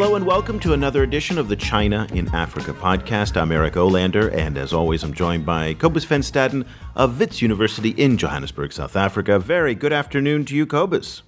Hello 0.00 0.14
and 0.14 0.24
welcome 0.24 0.58
to 0.60 0.72
another 0.72 1.02
edition 1.02 1.36
of 1.36 1.48
the 1.48 1.56
China 1.56 2.06
in 2.14 2.26
Africa 2.34 2.72
podcast. 2.72 3.38
I'm 3.38 3.52
Eric 3.52 3.74
Olander, 3.74 4.32
and 4.34 4.56
as 4.56 4.72
always, 4.72 5.04
I'm 5.04 5.12
joined 5.12 5.44
by 5.44 5.74
Cobus 5.74 6.04
Van 6.04 6.22
Staden 6.22 6.66
of 6.96 7.20
Wits 7.20 7.42
University 7.42 7.90
in 7.90 8.16
Johannesburg, 8.16 8.72
South 8.72 8.96
Africa. 8.96 9.38
Very 9.38 9.74
good 9.74 9.92
afternoon 9.92 10.46
to 10.46 10.56
you, 10.56 10.64
Cobus. 10.64 11.22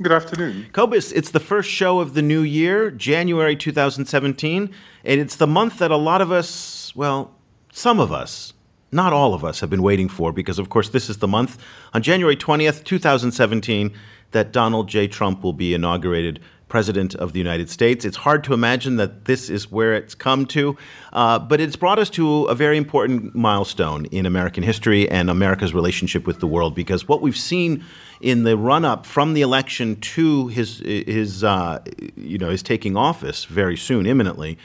Good 0.00 0.12
afternoon. 0.12 0.68
Cobus, 0.72 1.10
it's 1.10 1.32
the 1.32 1.40
first 1.40 1.68
show 1.68 1.98
of 1.98 2.14
the 2.14 2.22
new 2.22 2.42
year, 2.42 2.88
January 2.92 3.56
2017, 3.56 4.72
and 5.04 5.20
it's 5.20 5.34
the 5.34 5.48
month 5.48 5.80
that 5.80 5.90
a 5.90 5.96
lot 5.96 6.20
of 6.20 6.30
us, 6.30 6.94
well, 6.94 7.34
some 7.72 7.98
of 7.98 8.12
us, 8.12 8.52
not 8.92 9.12
all 9.12 9.34
of 9.34 9.44
us, 9.44 9.58
have 9.58 9.70
been 9.70 9.82
waiting 9.82 10.08
for 10.08 10.30
because, 10.30 10.60
of 10.60 10.68
course, 10.68 10.88
this 10.88 11.10
is 11.10 11.18
the 11.18 11.26
month 11.26 11.60
on 11.92 12.00
January 12.00 12.36
20th, 12.36 12.84
2017, 12.84 13.92
that 14.30 14.52
Donald 14.52 14.88
J. 14.88 15.08
Trump 15.08 15.42
will 15.42 15.52
be 15.52 15.74
inaugurated 15.74 16.38
President 16.74 17.14
of 17.14 17.32
the 17.32 17.38
United 17.38 17.70
States. 17.70 18.04
It's 18.04 18.16
hard 18.16 18.42
to 18.42 18.52
imagine 18.52 18.96
that 18.96 19.26
this 19.26 19.48
is 19.48 19.70
where 19.70 19.94
it's 19.94 20.12
come 20.12 20.44
to, 20.46 20.76
uh, 21.12 21.38
but 21.38 21.60
it's 21.60 21.76
brought 21.76 22.00
us 22.00 22.10
to 22.10 22.46
a 22.46 22.54
very 22.56 22.76
important 22.76 23.32
milestone 23.32 24.06
in 24.06 24.26
American 24.26 24.64
history 24.64 25.08
and 25.08 25.30
America's 25.30 25.72
relationship 25.72 26.26
with 26.26 26.40
the 26.40 26.48
world 26.48 26.74
because 26.74 27.06
what 27.06 27.22
we've 27.22 27.36
seen 27.36 27.84
in 28.20 28.42
the 28.42 28.56
run 28.56 28.84
up 28.84 29.06
from 29.06 29.34
the 29.34 29.40
election 29.40 29.94
to 30.00 30.48
his, 30.48 30.80
his 30.80 31.44
uh, 31.44 31.78
you 32.16 32.38
know, 32.38 32.50
his 32.50 32.60
taking 32.60 32.96
office 32.96 33.44
very 33.44 33.76
soon, 33.76 34.04
imminently, 34.04 34.58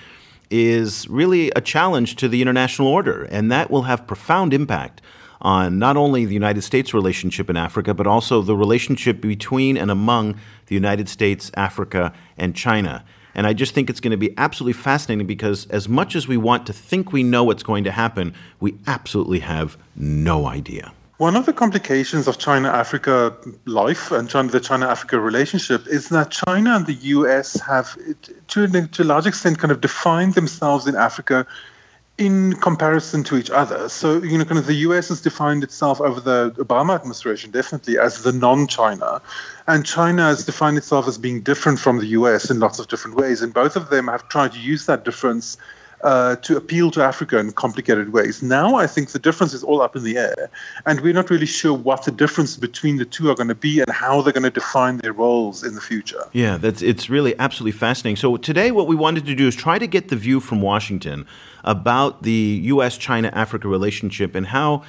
is 0.50 1.08
really 1.10 1.52
a 1.56 1.62
challenge 1.62 2.16
to 2.16 2.28
the 2.28 2.42
international 2.42 2.88
order, 2.88 3.26
and 3.26 3.52
that 3.52 3.70
will 3.70 3.84
have 3.84 4.08
profound 4.08 4.52
impact 4.52 5.00
on 5.42 5.80
not 5.80 5.98
only 5.98 6.26
the 6.26 6.34
United 6.34 6.62
States 6.64 6.94
relationship 6.94 7.50
in 7.50 7.58
Africa, 7.58 7.94
but 7.94 8.08
also 8.08 8.42
the 8.42 8.56
relationship 8.56 9.22
between 9.22 9.78
and 9.78 9.90
among 9.90 10.40
the 10.68 10.76
United 10.76 11.08
States, 11.08 11.52
Africa, 11.56 12.14
and 12.38 12.56
China. 12.56 13.04
And 13.36 13.48
I 13.48 13.54
just 13.54 13.74
think 13.74 13.90
it's 13.90 14.00
going 14.00 14.12
to 14.12 14.18
be 14.18 14.34
absolutely 14.38 14.74
fascinating 14.74 15.28
because, 15.28 15.66
as 15.68 15.88
much 15.88 16.16
as 16.16 16.28
we 16.28 16.36
want 16.36 16.66
to 16.68 16.74
think 16.74 17.14
we 17.14 17.24
know 17.24 17.44
what's 17.44 17.64
going 17.64 17.84
to 17.86 17.92
happen, 17.92 18.34
we 18.60 18.76
absolutely 18.88 19.40
have 19.40 19.78
no 19.96 20.48
idea. 20.48 20.92
One 21.20 21.36
of 21.36 21.46
the 21.46 21.54
complications 21.54 22.28
of 22.28 22.38
China 22.38 22.70
Africa 22.70 23.36
life 23.66 24.12
and 24.12 24.30
China, 24.30 24.50
the 24.50 24.60
China 24.62 24.88
Africa 24.88 25.20
relationship 25.20 25.86
is 25.88 26.10
that 26.10 26.32
China 26.32 26.76
and 26.76 26.86
the 26.86 26.94
US 26.94 27.60
have, 27.60 27.98
to, 28.48 28.88
to 28.88 29.04
a 29.04 29.06
large 29.06 29.28
extent, 29.28 29.60
kind 29.60 29.72
of 29.72 29.82
defined 29.82 30.34
themselves 30.36 30.88
in 30.88 30.96
Africa 30.96 31.46
in 32.20 32.54
comparison 32.56 33.24
to 33.24 33.38
each 33.38 33.50
other. 33.50 33.88
So, 33.88 34.22
you 34.22 34.38
know, 34.38 34.44
kind 34.44 34.60
of 34.60 34.66
the 34.66 34.76
US 34.88 35.08
has 35.08 35.22
defined 35.22 35.64
itself 35.64 36.02
over 36.02 36.20
the 36.20 36.52
Obama 36.58 36.94
administration 36.94 37.50
definitely 37.50 37.98
as 37.98 38.24
the 38.24 38.34
non 38.34 38.68
China. 38.68 39.22
And 39.68 39.86
China 39.86 40.24
has 40.24 40.46
defined 40.46 40.78
itself 40.78 41.08
as 41.08 41.18
being 41.18 41.40
different 41.40 41.80
from 41.80 42.00
the 42.00 42.08
US 42.08 42.52
in 42.52 42.60
lots 42.60 42.78
of 42.78 42.90
different 42.90 43.16
ways. 43.16 43.42
And 43.42 43.54
both 43.54 43.78
of 43.78 43.90
them 43.90 44.08
have 44.10 44.28
tried 44.28 44.52
to 44.52 44.60
use 44.60 44.86
that 44.86 45.06
difference 45.06 45.58
uh, 46.04 46.36
to 46.38 46.56
appeal 46.56 46.92
to 46.92 47.04
Africa 47.04 47.38
in 47.38 47.52
complicated 47.52 48.14
ways. 48.14 48.42
Now, 48.42 48.76
I 48.76 48.88
think 48.88 49.10
the 49.10 49.20
difference 49.20 49.54
is 49.54 49.64
all 49.64 49.82
up 49.82 49.96
in 49.96 50.04
the 50.04 50.18
air, 50.18 50.50
and 50.86 51.02
we're 51.02 51.14
not 51.14 51.30
really 51.30 51.46
sure 51.46 51.74
what 51.74 52.06
the 52.06 52.12
difference 52.12 52.56
between 52.58 52.98
the 52.98 53.06
two 53.06 53.30
are 53.30 53.36
going 53.36 53.50
to 53.50 53.56
be 53.56 53.80
and 53.82 53.90
how 53.92 54.22
they're 54.22 54.34
going 54.34 54.44
to 54.44 54.50
define 54.50 54.98
their 54.98 55.14
roles 55.14 55.64
in 55.64 55.76
the 55.76 55.82
future. 55.82 56.24
Yeah, 56.32 56.58
that's 56.58 56.82
it's 56.82 57.10
really 57.10 57.38
absolutely 57.38 57.78
fascinating. 57.78 58.16
So 58.16 58.38
today, 58.38 58.72
what 58.72 58.88
we 58.88 58.96
wanted 58.96 59.26
to 59.26 59.36
do 59.36 59.48
is 59.48 59.56
try 59.56 59.80
to 59.80 59.88
get 59.88 60.10
the 60.10 60.16
view 60.16 60.40
from 60.40 60.62
Washington 60.62 61.26
about 61.64 62.24
the 62.24 62.62
U.S.-China 62.64 63.32
Africa 63.34 63.68
relationship 63.68 64.36
and 64.36 64.48
how 64.48 64.84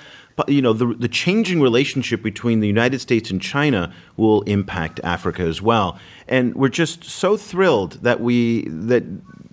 you 0.46 0.62
know 0.62 0.72
the, 0.72 0.94
the 0.94 1.08
changing 1.08 1.60
relationship 1.60 2.22
between 2.22 2.60
the 2.60 2.66
United 2.66 3.00
States 3.00 3.30
and 3.30 3.42
China 3.42 3.92
will 4.16 4.42
impact 4.42 5.00
Africa 5.02 5.42
as 5.42 5.60
well. 5.60 5.98
And 6.28 6.54
we're 6.54 6.68
just 6.68 7.04
so 7.04 7.36
thrilled 7.36 7.94
that 8.02 8.20
we 8.20 8.62
that 8.68 9.04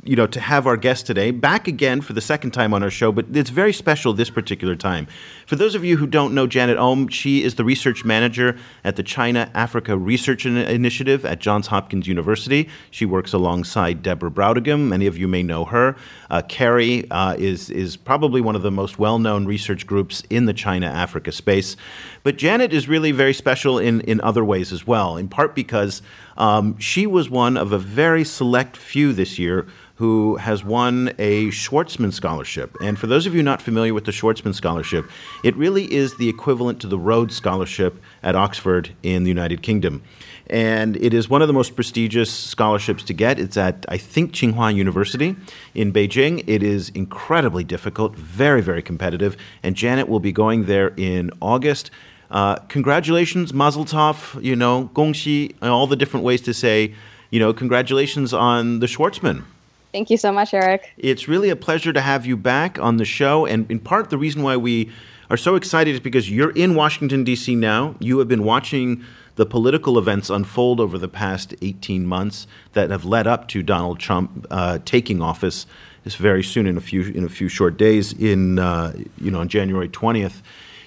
you 0.08 0.16
know, 0.16 0.28
to 0.28 0.40
have 0.40 0.66
our 0.66 0.78
guest 0.78 1.06
today 1.06 1.32
back 1.32 1.68
again 1.68 2.00
for 2.00 2.14
the 2.14 2.22
second 2.22 2.52
time 2.52 2.74
on 2.74 2.82
our 2.82 2.90
show, 2.90 3.12
but 3.12 3.26
it's 3.34 3.50
very 3.50 3.74
special 3.74 4.14
this 4.14 4.30
particular 4.30 4.76
time. 4.76 5.06
For 5.46 5.58
those 5.58 5.76
of 5.76 5.84
you 5.84 5.98
who 5.98 6.08
don't 6.08 6.34
know 6.34 6.48
Janet 6.48 6.78
Eom, 6.78 7.12
she 7.12 7.44
is 7.44 7.56
the 7.56 7.66
research 7.66 8.06
manager 8.06 8.58
at 8.86 8.96
the 8.96 9.04
China 9.04 9.52
Africa 9.54 9.98
Research 9.98 10.46
Initiative 10.46 11.26
at 11.26 11.40
Johns 11.40 11.68
Hopkins 11.68 12.08
University. 12.08 12.70
She 12.90 13.06
works 13.06 13.34
alongside 13.34 14.02
Deborah 14.02 14.32
Brautigam. 14.32 14.88
Many 14.88 15.08
of 15.08 15.18
you 15.18 15.28
may 15.28 15.44
know 15.44 15.66
her. 15.66 15.98
Uh, 16.30 16.42
CARI 16.42 17.10
uh, 17.12 17.36
is 17.38 17.70
is 17.70 17.98
probably 17.98 18.40
one 18.40 18.56
of 18.56 18.62
the 18.62 18.72
most 18.72 18.98
well 18.98 19.20
known 19.20 19.46
research 19.46 19.86
groups 19.86 20.24
in 20.30 20.46
the 20.46 20.54
China 20.54 20.88
Africa 20.88 21.32
space. 21.34 21.76
But 22.24 22.38
Janet 22.38 22.72
is 22.72 22.88
really 22.88 23.12
very 23.12 23.34
special 23.34 23.78
in 23.78 24.02
in 24.02 24.22
other 24.22 24.46
ways 24.46 24.72
as 24.72 24.88
well. 24.88 25.18
In 25.18 25.28
part 25.28 25.54
because 25.54 26.02
um, 26.38 26.78
she 26.80 27.06
was 27.08 27.30
one 27.30 27.58
of 27.58 27.72
a 27.72 27.80
very 27.80 28.24
select 28.24 28.78
few 28.78 29.14
this 29.14 29.38
year 29.40 29.68
who 29.98 30.36
has 30.36 30.64
won 30.64 31.12
a 31.18 31.48
Schwarzman 31.48 32.14
Scholarship. 32.14 32.76
And 32.82 33.00
for 33.00 33.08
those 33.08 33.26
of 33.26 33.34
you 33.34 33.42
not 33.42 33.64
familiar 33.64 33.96
with 33.96 34.06
the 34.06 34.12
Schwarzman 34.12 34.54
Scholarship, 34.54 35.10
it 35.44 35.56
really 35.56 35.92
is 35.92 36.16
the 36.18 36.30
equivalent 36.30 36.80
to 36.82 36.88
the 36.88 37.00
Rhodes 37.00 37.36
Scholarship 37.36 38.00
at 38.22 38.36
Oxford 38.36 38.92
in 39.02 39.24
the 39.24 39.30
United 39.30 39.64
Kingdom. 39.64 40.04
And 40.50 40.96
it 40.98 41.16
is 41.16 41.30
one 41.30 41.42
of 41.42 41.48
the 41.48 41.54
most 41.54 41.76
prestigious 41.76 42.32
scholarships 42.32 43.04
to 43.06 43.14
get. 43.14 43.40
It's 43.40 43.58
at, 43.58 43.88
I 43.90 43.98
think, 43.98 44.34
Tsinghua 44.34 44.76
University 44.76 45.36
in 45.74 45.92
Beijing. 45.92 46.44
It 46.46 46.62
is 46.62 46.90
incredibly 46.90 47.64
difficult, 47.64 48.16
very, 48.16 48.62
very 48.62 48.84
competitive. 48.84 49.36
And 49.64 49.76
Janet 49.76 50.08
will 50.08 50.20
be 50.20 50.32
going 50.32 50.66
there 50.66 50.94
in 50.96 51.32
August. 51.42 51.90
Uh, 52.30 52.56
congratulations, 52.68 53.54
Mazel 53.54 53.86
Tov, 53.86 54.42
you 54.44 54.56
know, 54.56 54.90
Gongxi, 54.94 55.56
all 55.62 55.88
the 55.88 55.96
different 55.96 56.26
ways 56.26 56.42
to 56.42 56.54
say, 56.54 56.94
you 57.30 57.40
know, 57.40 57.54
congratulations 57.54 58.34
on 58.34 58.80
the 58.80 58.88
Schwarzman. 58.88 59.44
Thank 59.92 60.10
you 60.10 60.18
so 60.18 60.32
much, 60.32 60.54
Eric. 60.54 60.92
It's 60.98 61.28
really 61.28 61.50
a 61.50 61.56
pleasure 61.56 61.94
to 61.94 62.02
have 62.02 62.26
you 62.26 62.38
back 62.38 62.78
on 62.80 62.98
the 62.98 63.06
show. 63.06 63.46
And 63.46 63.70
in 63.72 63.80
part, 63.80 64.10
the 64.10 64.18
reason 64.18 64.44
why 64.44 64.58
we 64.58 64.92
are 65.30 65.38
so 65.38 65.56
excited 65.56 65.94
is 65.94 66.00
because 66.00 66.30
you're 66.30 66.52
in 66.52 66.76
Washington, 66.76 67.24
D.C. 67.24 67.56
now. 67.56 67.96
You 68.00 68.20
have 68.20 68.28
been 68.28 68.44
watching 68.44 69.04
the 69.36 69.46
political 69.46 69.98
events 69.98 70.30
unfold 70.30 70.80
over 70.80 70.98
the 70.98 71.08
past 71.08 71.56
18 71.62 72.06
months 72.06 72.48
that 72.74 72.90
have 72.90 73.06
led 73.06 73.28
up 73.28 73.48
to 73.50 73.64
Donald 73.64 74.00
Trump 74.00 74.48
uh, 74.50 74.80
taking 74.84 75.22
office 75.22 75.66
this 76.04 76.16
very 76.16 76.44
soon 76.44 76.68
in 76.68 76.78
a 76.78 76.82
few 76.82 77.04
in 77.12 77.26
a 77.26 77.30
few 77.30 77.50
short 77.50 77.78
days 77.78 78.14
in 78.14 78.60
uh, 78.60 78.94
you 79.20 79.30
know 79.30 79.42
on 79.42 79.48
January 79.48 79.90
20th. 79.90 80.42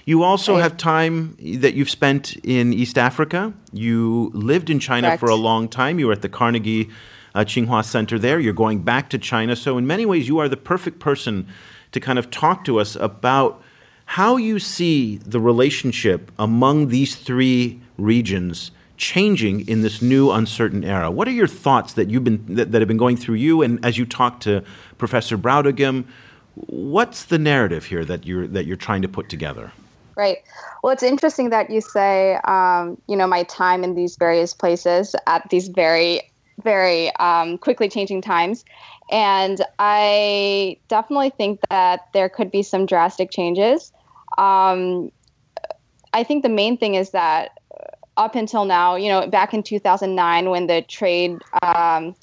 You 0.05 0.23
also 0.23 0.57
have 0.57 0.77
time 0.77 1.37
that 1.39 1.75
you've 1.75 1.89
spent 1.89 2.35
in 2.37 2.73
East 2.73 2.97
Africa. 2.97 3.53
You 3.71 4.31
lived 4.33 4.69
in 4.69 4.79
China 4.79 5.09
Correct. 5.09 5.19
for 5.19 5.29
a 5.29 5.35
long 5.35 5.67
time. 5.67 5.99
You 5.99 6.07
were 6.07 6.13
at 6.13 6.21
the 6.21 6.29
Carnegie 6.29 6.89
uh, 7.35 7.41
Tsinghua 7.41 7.85
Center 7.85 8.17
there. 8.17 8.39
You're 8.39 8.53
going 8.53 8.81
back 8.81 9.09
to 9.11 9.17
China. 9.17 9.55
So, 9.55 9.77
in 9.77 9.85
many 9.85 10.05
ways, 10.05 10.27
you 10.27 10.39
are 10.39 10.49
the 10.49 10.57
perfect 10.57 10.99
person 10.99 11.47
to 11.91 11.99
kind 11.99 12.17
of 12.17 12.31
talk 12.31 12.65
to 12.65 12.79
us 12.79 12.95
about 12.95 13.61
how 14.05 14.37
you 14.37 14.59
see 14.59 15.17
the 15.17 15.39
relationship 15.39 16.31
among 16.37 16.89
these 16.89 17.15
three 17.15 17.79
regions 17.97 18.71
changing 18.97 19.67
in 19.67 19.81
this 19.81 20.01
new 20.01 20.31
uncertain 20.31 20.83
era. 20.83 21.09
What 21.09 21.27
are 21.27 21.31
your 21.31 21.47
thoughts 21.47 21.93
that 21.93 22.09
you've 22.09 22.23
been 22.23 22.43
that, 22.55 22.71
that 22.71 22.81
have 22.81 22.87
been 22.87 22.97
going 22.97 23.17
through 23.17 23.35
you 23.35 23.61
and 23.61 23.83
as 23.85 23.97
you 23.97 24.05
talk 24.05 24.39
to 24.41 24.63
Professor 24.97 25.37
Brautigam? 25.37 26.05
What's 26.55 27.25
the 27.25 27.39
narrative 27.39 27.85
here 27.85 28.03
that 28.05 28.25
you're 28.25 28.47
that 28.47 28.65
you're 28.65 28.77
trying 28.77 29.01
to 29.03 29.07
put 29.07 29.29
together? 29.29 29.71
Right. 30.15 30.39
Well, 30.83 30.91
it's 30.91 31.03
interesting 31.03 31.51
that 31.51 31.69
you 31.69 31.81
say, 31.81 32.37
um, 32.43 33.01
you 33.07 33.15
know, 33.15 33.27
my 33.27 33.43
time 33.43 33.83
in 33.83 33.95
these 33.95 34.17
various 34.17 34.53
places 34.53 35.15
at 35.27 35.49
these 35.49 35.67
very 35.69 36.21
very 36.63 37.15
um, 37.15 37.57
quickly 37.57 37.89
changing 37.89 38.21
times. 38.21 38.63
And 39.09 39.61
I 39.79 40.77
definitely 40.87 41.31
think 41.31 41.59
that 41.69 42.01
there 42.13 42.29
could 42.29 42.51
be 42.51 42.63
some 42.63 42.85
drastic 42.85 43.31
changes. 43.31 43.91
Um, 44.37 45.11
I 46.13 46.23
think 46.23 46.43
the 46.43 46.49
main 46.49 46.77
thing 46.77 46.95
is 46.95 47.11
that 47.11 47.51
up 48.17 48.35
until 48.35 48.65
now, 48.65 48.95
you 48.95 49.09
know, 49.09 49.27
back 49.27 49.53
in 49.53 49.63
2009, 49.63 50.49
when 50.49 50.67
the 50.67 50.81
trade, 50.83 51.37
um, 51.63 52.15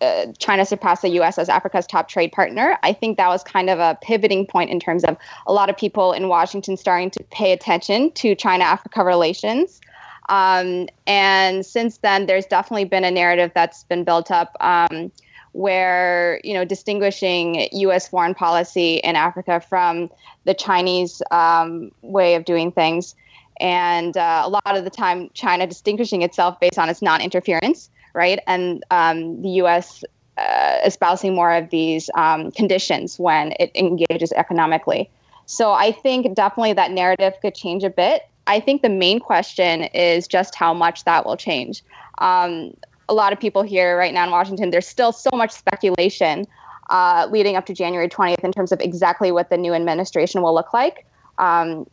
uh, 0.00 0.26
China 0.38 0.66
surpassed 0.66 1.02
the 1.02 1.10
US 1.20 1.38
as 1.38 1.48
Africa's 1.48 1.86
top 1.86 2.08
trade 2.08 2.32
partner, 2.32 2.78
I 2.82 2.92
think 2.92 3.16
that 3.16 3.28
was 3.28 3.42
kind 3.42 3.70
of 3.70 3.78
a 3.78 3.98
pivoting 4.02 4.46
point 4.46 4.70
in 4.70 4.78
terms 4.78 5.04
of 5.04 5.16
a 5.46 5.52
lot 5.52 5.70
of 5.70 5.76
people 5.76 6.12
in 6.12 6.28
Washington 6.28 6.76
starting 6.76 7.10
to 7.12 7.24
pay 7.30 7.52
attention 7.52 8.10
to 8.12 8.34
China 8.34 8.64
Africa 8.64 9.04
relations. 9.04 9.80
Um, 10.28 10.88
and 11.06 11.64
since 11.64 11.98
then, 11.98 12.26
there's 12.26 12.46
definitely 12.46 12.84
been 12.84 13.04
a 13.04 13.10
narrative 13.10 13.52
that's 13.54 13.84
been 13.84 14.04
built 14.04 14.30
up 14.30 14.56
um, 14.60 15.10
where 15.52 16.40
you 16.44 16.52
know 16.52 16.64
distinguishing 16.64 17.68
U.S. 17.72 18.08
foreign 18.08 18.34
policy 18.34 18.96
in 18.96 19.16
Africa 19.16 19.60
from 19.60 20.10
the 20.44 20.52
Chinese 20.52 21.22
um, 21.30 21.92
way 22.02 22.34
of 22.34 22.44
doing 22.44 22.72
things, 22.72 23.14
and 23.60 24.16
uh, 24.16 24.42
a 24.44 24.50
lot 24.50 24.76
of 24.76 24.84
the 24.84 24.90
time, 24.90 25.30
China 25.32 25.66
distinguishing 25.66 26.22
itself 26.22 26.60
based 26.60 26.78
on 26.78 26.88
its 26.88 27.00
non-interference, 27.00 27.88
right, 28.16 28.40
and 28.46 28.82
um, 28.90 29.40
the 29.42 29.50
U.S. 29.50 30.02
Uh, 30.36 30.78
espousing 30.84 31.34
more 31.34 31.52
of 31.52 31.70
these 31.70 32.10
um, 32.14 32.50
conditions 32.50 33.18
when 33.18 33.54
it 33.60 33.70
engages 33.74 34.32
economically. 34.32 35.08
So 35.46 35.72
I 35.72 35.92
think 35.92 36.34
definitely 36.34 36.72
that 36.74 36.90
narrative 36.90 37.34
could 37.40 37.54
change 37.54 37.84
a 37.84 37.90
bit 37.90 38.24
I 38.46 38.60
think 38.60 38.82
the 38.82 38.88
main 38.88 39.20
question 39.20 39.84
is 39.84 40.26
just 40.26 40.54
how 40.54 40.72
much 40.72 41.04
that 41.04 41.26
will 41.26 41.36
change. 41.36 41.82
Um, 42.18 42.74
a 43.08 43.14
lot 43.14 43.32
of 43.32 43.40
people 43.40 43.62
here 43.62 43.96
right 43.98 44.14
now 44.14 44.24
in 44.24 44.30
Washington, 44.30 44.70
there's 44.70 44.86
still 44.86 45.12
so 45.12 45.30
much 45.34 45.50
speculation 45.50 46.46
uh, 46.90 47.26
leading 47.30 47.56
up 47.56 47.66
to 47.66 47.74
January 47.74 48.08
20th 48.08 48.44
in 48.44 48.52
terms 48.52 48.72
of 48.72 48.80
exactly 48.80 49.32
what 49.32 49.50
the 49.50 49.56
new 49.56 49.74
administration 49.74 50.42
will 50.42 50.54
look 50.54 50.72
like, 50.72 51.06
um, 51.38 51.86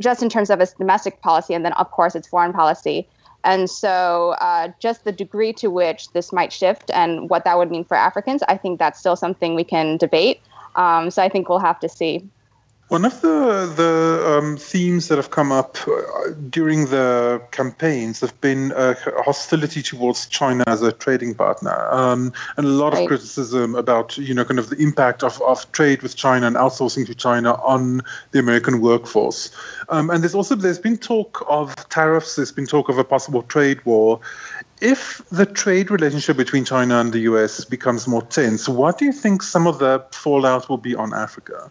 just 0.00 0.22
in 0.22 0.28
terms 0.28 0.50
of 0.50 0.60
its 0.60 0.74
domestic 0.74 1.20
policy 1.22 1.54
and 1.54 1.64
then, 1.64 1.72
of 1.74 1.90
course, 1.90 2.14
its 2.14 2.28
foreign 2.28 2.52
policy. 2.52 3.08
And 3.44 3.68
so, 3.68 4.36
uh, 4.40 4.68
just 4.78 5.04
the 5.04 5.12
degree 5.12 5.52
to 5.54 5.68
which 5.68 6.12
this 6.12 6.32
might 6.32 6.52
shift 6.52 6.90
and 6.90 7.28
what 7.28 7.44
that 7.44 7.58
would 7.58 7.70
mean 7.70 7.84
for 7.84 7.96
Africans, 7.96 8.42
I 8.48 8.56
think 8.56 8.78
that's 8.78 9.00
still 9.00 9.16
something 9.16 9.54
we 9.54 9.64
can 9.64 9.96
debate. 9.96 10.40
Um, 10.76 11.10
so, 11.10 11.22
I 11.22 11.28
think 11.28 11.48
we'll 11.48 11.58
have 11.58 11.80
to 11.80 11.88
see. 11.88 12.24
One 12.92 13.06
of 13.06 13.22
the 13.22 13.72
the 13.74 14.36
um, 14.36 14.58
themes 14.58 15.08
that 15.08 15.16
have 15.16 15.30
come 15.30 15.50
up 15.50 15.78
uh, 15.88 16.32
during 16.50 16.88
the 16.88 17.40
campaigns 17.50 18.20
have 18.20 18.38
been 18.42 18.70
uh, 18.72 18.94
hostility 19.24 19.80
towards 19.80 20.26
China 20.26 20.62
as 20.66 20.82
a 20.82 20.92
trading 20.92 21.34
partner, 21.34 21.88
um, 21.90 22.34
and 22.58 22.66
a 22.66 22.68
lot 22.68 22.92
right. 22.92 23.00
of 23.00 23.08
criticism 23.08 23.74
about 23.76 24.18
you 24.18 24.34
know 24.34 24.44
kind 24.44 24.58
of 24.58 24.68
the 24.68 24.76
impact 24.76 25.22
of, 25.22 25.40
of 25.40 25.72
trade 25.72 26.02
with 26.02 26.16
China 26.16 26.46
and 26.46 26.54
outsourcing 26.54 27.06
to 27.06 27.14
China 27.14 27.54
on 27.62 28.02
the 28.32 28.38
American 28.38 28.82
workforce. 28.82 29.50
Um, 29.88 30.10
and 30.10 30.22
there's 30.22 30.34
also 30.34 30.54
there's 30.54 30.78
been 30.78 30.98
talk 30.98 31.42
of 31.48 31.74
tariffs. 31.88 32.36
There's 32.36 32.52
been 32.52 32.66
talk 32.66 32.90
of 32.90 32.98
a 32.98 33.04
possible 33.04 33.42
trade 33.44 33.82
war. 33.86 34.20
If 34.82 35.22
the 35.30 35.46
trade 35.46 35.90
relationship 35.90 36.36
between 36.36 36.66
China 36.66 37.00
and 37.00 37.10
the 37.10 37.20
U.S. 37.20 37.64
becomes 37.64 38.06
more 38.06 38.20
tense, 38.20 38.68
what 38.68 38.98
do 38.98 39.06
you 39.06 39.12
think 39.12 39.42
some 39.42 39.66
of 39.66 39.78
the 39.78 40.04
fallout 40.12 40.68
will 40.68 40.76
be 40.76 40.94
on 40.94 41.14
Africa? 41.14 41.70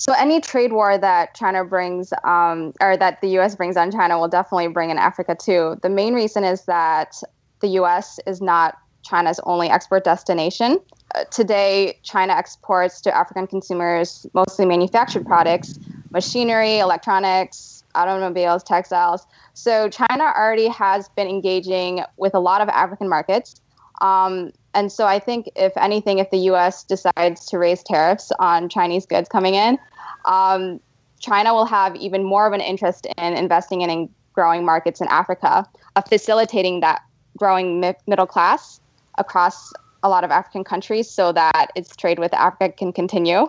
So 0.00 0.14
any 0.14 0.40
trade 0.40 0.72
war 0.72 0.96
that 0.96 1.34
China 1.34 1.62
brings, 1.62 2.10
um, 2.24 2.72
or 2.80 2.96
that 2.96 3.20
the 3.20 3.28
U.S. 3.32 3.54
brings 3.54 3.76
on 3.76 3.90
China, 3.90 4.18
will 4.18 4.28
definitely 4.28 4.68
bring 4.68 4.88
in 4.88 4.96
Africa 4.96 5.36
too. 5.38 5.76
The 5.82 5.90
main 5.90 6.14
reason 6.14 6.42
is 6.42 6.64
that 6.64 7.16
the 7.60 7.68
U.S. 7.68 8.18
is 8.26 8.40
not 8.40 8.78
China's 9.04 9.38
only 9.44 9.68
export 9.68 10.04
destination. 10.04 10.78
Uh, 11.14 11.24
today, 11.24 11.98
China 12.02 12.32
exports 12.32 13.02
to 13.02 13.14
African 13.14 13.46
consumers 13.46 14.24
mostly 14.32 14.64
manufactured 14.64 15.26
products, 15.26 15.78
machinery, 16.12 16.78
electronics, 16.78 17.84
automobiles, 17.94 18.62
textiles. 18.62 19.26
So 19.52 19.90
China 19.90 20.32
already 20.34 20.68
has 20.68 21.10
been 21.10 21.28
engaging 21.28 22.04
with 22.16 22.34
a 22.34 22.40
lot 22.40 22.62
of 22.62 22.70
African 22.70 23.06
markets. 23.06 23.60
Um, 24.00 24.52
and 24.74 24.90
so 24.90 25.06
I 25.06 25.18
think, 25.18 25.50
if 25.56 25.72
anything, 25.76 26.18
if 26.18 26.30
the 26.30 26.38
U.S. 26.38 26.84
decides 26.84 27.44
to 27.46 27.58
raise 27.58 27.82
tariffs 27.82 28.32
on 28.38 28.68
Chinese 28.68 29.04
goods 29.04 29.28
coming 29.28 29.54
in, 29.54 29.78
um, 30.26 30.80
China 31.18 31.52
will 31.52 31.66
have 31.66 31.96
even 31.96 32.24
more 32.24 32.46
of 32.46 32.52
an 32.52 32.60
interest 32.60 33.06
in 33.18 33.34
investing 33.34 33.82
in, 33.82 33.90
in 33.90 34.08
growing 34.32 34.64
markets 34.64 35.00
in 35.00 35.08
Africa, 35.08 35.66
uh, 35.96 36.02
facilitating 36.02 36.80
that 36.80 37.02
growing 37.36 37.80
mi- 37.80 37.94
middle 38.06 38.26
class 38.26 38.80
across 39.18 39.72
a 40.02 40.08
lot 40.08 40.24
of 40.24 40.30
African 40.30 40.64
countries 40.64 41.10
so 41.10 41.32
that 41.32 41.66
its 41.74 41.94
trade 41.94 42.18
with 42.18 42.32
Africa 42.32 42.72
can 42.72 42.92
continue. 42.92 43.46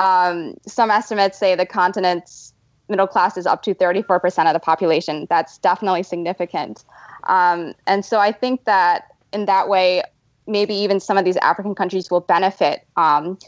Um, 0.00 0.54
some 0.66 0.90
estimates 0.90 1.38
say 1.38 1.54
the 1.54 1.64
continent's 1.64 2.52
middle 2.88 3.06
class 3.06 3.36
is 3.36 3.46
up 3.46 3.62
to 3.62 3.74
34% 3.74 4.46
of 4.46 4.52
the 4.52 4.60
population. 4.60 5.26
That's 5.30 5.58
definitely 5.58 6.02
significant. 6.02 6.84
Um, 7.24 7.74
and 7.86 8.04
so 8.04 8.18
I 8.18 8.32
think 8.32 8.64
that 8.64 9.04
in 9.32 9.46
that 9.46 9.68
way, 9.68 10.02
maybe 10.46 10.74
even 10.74 11.00
some 11.00 11.18
of 11.18 11.24
these 11.24 11.36
African 11.38 11.74
countries 11.74 12.10
will 12.10 12.20
benefit 12.20 12.86
um, 12.96 13.38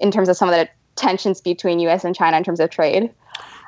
in 0.00 0.10
terms 0.10 0.28
of 0.28 0.36
some 0.36 0.48
of 0.48 0.54
the 0.54 0.68
tensions 0.96 1.40
between 1.40 1.78
U.S. 1.80 2.04
and 2.04 2.14
China 2.14 2.36
in 2.36 2.44
terms 2.44 2.60
of 2.60 2.70
trade. 2.70 3.10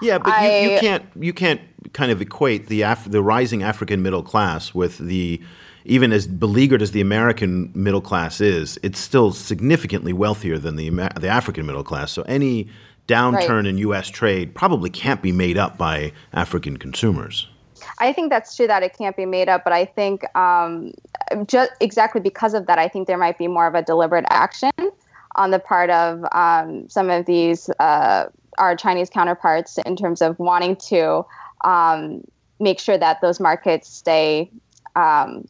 Yeah, 0.00 0.18
but 0.18 0.32
I, 0.32 0.60
you, 0.60 0.70
you, 0.70 0.80
can't 0.80 1.04
you 1.18 1.32
can't 1.32 1.60
kind 1.92 2.12
of 2.12 2.20
equate 2.20 2.66
the 2.68 2.82
Af- 2.82 3.10
the 3.10 3.22
rising 3.22 3.62
African 3.62 4.02
middle 4.02 4.22
class 4.22 4.74
with 4.74 4.98
the 4.98 5.42
even 5.84 6.12
as 6.12 6.26
beleaguered 6.26 6.82
as 6.82 6.92
the 6.92 7.00
American 7.00 7.70
middle 7.74 8.00
class 8.00 8.40
is, 8.40 8.78
it's 8.82 8.98
still 8.98 9.32
significantly 9.32 10.12
wealthier 10.12 10.58
than 10.58 10.76
the 10.76 10.90
the 11.20 11.28
African 11.28 11.66
middle 11.66 11.84
class. 11.84 12.12
So 12.12 12.22
any 12.22 12.68
downturn 13.08 13.48
right. 13.48 13.66
in 13.66 13.78
U.S. 13.78 14.08
trade 14.08 14.54
probably 14.54 14.90
can't 14.90 15.22
be 15.22 15.32
made 15.32 15.58
up 15.58 15.78
by 15.78 16.12
African 16.32 16.76
consumers. 16.76 17.48
I 17.98 18.12
think 18.12 18.30
that's 18.30 18.54
true 18.56 18.66
that 18.66 18.82
it 18.82 18.96
can't 18.96 19.16
be 19.16 19.26
made 19.26 19.48
up, 19.48 19.64
but 19.64 19.72
I 19.72 19.84
think 19.84 20.24
um, 20.36 20.92
just 21.46 21.72
exactly 21.80 22.20
because 22.20 22.54
of 22.54 22.66
that, 22.66 22.78
I 22.78 22.88
think 22.88 23.06
there 23.06 23.18
might 23.18 23.38
be 23.38 23.48
more 23.48 23.66
of 23.66 23.74
a 23.74 23.82
deliberate 23.82 24.26
action 24.30 24.70
on 25.36 25.50
the 25.50 25.58
part 25.58 25.90
of 25.90 26.24
um, 26.32 26.88
some 26.88 27.10
of 27.10 27.26
these 27.26 27.68
uh, 27.78 28.26
our 28.58 28.76
Chinese 28.76 29.08
counterparts 29.08 29.78
in 29.86 29.96
terms 29.96 30.20
of 30.20 30.38
wanting 30.38 30.76
to 30.76 31.24
um, 31.64 32.22
make 32.60 32.80
sure 32.80 32.98
that 32.98 33.20
those 33.20 33.40
markets 33.40 33.88
stay 33.88 34.50
um, 34.96 35.46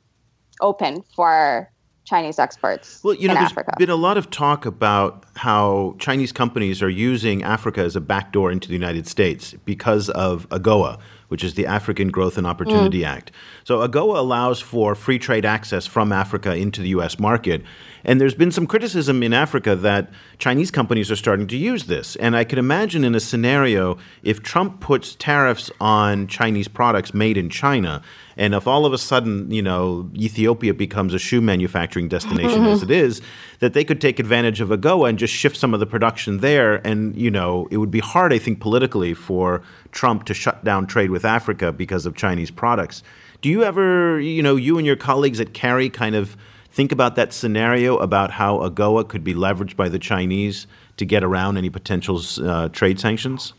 open 0.60 1.02
for 1.14 1.70
Chinese 2.04 2.38
exports. 2.38 3.00
Well, 3.04 3.14
you 3.14 3.28
know, 3.28 3.34
there's 3.34 3.50
Africa. 3.50 3.74
been 3.78 3.90
a 3.90 3.96
lot 3.96 4.16
of 4.16 4.30
talk 4.30 4.64
about 4.64 5.24
how 5.36 5.94
Chinese 5.98 6.32
companies 6.32 6.82
are 6.82 6.88
using 6.88 7.42
Africa 7.42 7.82
as 7.82 7.96
a 7.96 8.00
backdoor 8.00 8.50
into 8.50 8.66
the 8.68 8.74
United 8.74 9.06
States 9.06 9.54
because 9.64 10.08
of 10.10 10.48
AGOA, 10.48 10.98
which 11.28 11.44
is 11.44 11.54
the 11.54 11.66
African 11.66 12.08
Growth 12.08 12.36
and 12.36 12.46
Opportunity 12.46 13.00
mm. 13.00 13.06
Act. 13.06 13.30
So 13.64 13.86
AGOA 13.86 14.18
allows 14.18 14.60
for 14.60 14.94
free 14.94 15.18
trade 15.18 15.44
access 15.44 15.86
from 15.86 16.12
Africa 16.12 16.54
into 16.54 16.82
the 16.82 16.88
U.S. 16.90 17.18
market. 17.18 17.62
And 18.04 18.20
there's 18.20 18.34
been 18.34 18.52
some 18.52 18.66
criticism 18.66 19.22
in 19.22 19.32
Africa 19.32 19.74
that 19.76 20.10
Chinese 20.38 20.70
companies 20.70 21.10
are 21.10 21.16
starting 21.16 21.46
to 21.48 21.56
use 21.56 21.84
this. 21.84 22.16
And 22.16 22.36
I 22.36 22.44
can 22.44 22.58
imagine 22.58 23.04
in 23.04 23.14
a 23.14 23.20
scenario 23.20 23.98
if 24.22 24.42
Trump 24.42 24.80
puts 24.80 25.14
tariffs 25.14 25.70
on 25.80 26.26
Chinese 26.26 26.68
products 26.68 27.12
made 27.12 27.36
in 27.36 27.50
China, 27.50 28.02
and 28.38 28.54
if 28.54 28.68
all 28.68 28.86
of 28.86 28.92
a 28.92 28.98
sudden, 28.98 29.50
you 29.50 29.60
know, 29.60 30.08
Ethiopia 30.14 30.72
becomes 30.72 31.12
a 31.12 31.18
shoe 31.18 31.40
manufacturing 31.40 32.08
destination 32.08 32.64
as 32.66 32.84
it 32.84 32.90
is, 33.06 33.20
that 33.58 33.72
they 33.72 33.84
could 33.84 34.00
take 34.00 34.20
advantage 34.20 34.60
of 34.60 34.68
AGOA 34.68 35.08
and 35.08 35.18
just 35.18 35.34
shift 35.34 35.56
some 35.56 35.74
of 35.74 35.80
the 35.80 35.86
production 35.86 36.38
there. 36.38 36.76
And, 36.86 37.16
you 37.16 37.32
know, 37.32 37.66
it 37.72 37.78
would 37.78 37.90
be 37.90 37.98
hard, 37.98 38.32
I 38.32 38.38
think, 38.38 38.60
politically 38.60 39.12
for 39.12 39.62
Trump 39.90 40.24
to 40.26 40.34
shut 40.34 40.62
down 40.62 40.86
trade 40.86 41.10
with 41.10 41.24
Africa 41.24 41.72
because 41.72 42.06
of 42.06 42.14
Chinese 42.14 42.52
products. 42.52 43.02
Do 43.40 43.48
you 43.48 43.64
ever, 43.64 44.20
you 44.20 44.42
know, 44.42 44.54
you 44.54 44.78
and 44.78 44.86
your 44.86 44.96
colleagues 44.96 45.40
at 45.40 45.52
CARI 45.52 45.90
kind 45.90 46.14
of 46.14 46.36
think 46.70 46.92
about 46.92 47.16
that 47.16 47.32
scenario 47.32 47.96
about 47.98 48.30
how 48.30 48.58
AGOA 48.58 49.08
could 49.08 49.24
be 49.24 49.34
leveraged 49.34 49.76
by 49.76 49.88
the 49.88 49.98
Chinese 49.98 50.66
to 50.96 51.04
get 51.04 51.24
around 51.24 51.56
any 51.56 51.70
potential 51.70 52.20
uh, 52.42 52.68
trade 52.68 53.00
sanctions? 53.00 53.54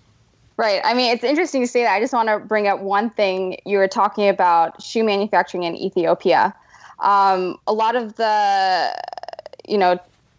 Right. 0.57 0.81
I 0.83 0.93
mean, 0.93 1.13
it's 1.13 1.23
interesting 1.23 1.61
to 1.61 1.67
say 1.67 1.83
that. 1.83 1.93
I 1.93 2.01
just 2.01 2.11
want 2.11 2.27
to 2.27 2.39
bring 2.39 2.67
up 2.67 2.81
one 2.81 3.09
thing. 3.11 3.57
You 3.65 3.77
were 3.77 3.87
talking 3.87 4.27
about 4.27 4.81
shoe 4.81 5.05
manufacturing 5.05 5.63
in 5.63 5.75
Ethiopia. 5.75 6.53
Um, 6.99 7.57
a 7.65 7.71
lot 7.71 7.95
of 7.95 8.15
the, 8.15 8.91
you 9.67 9.77
know, 9.77 9.97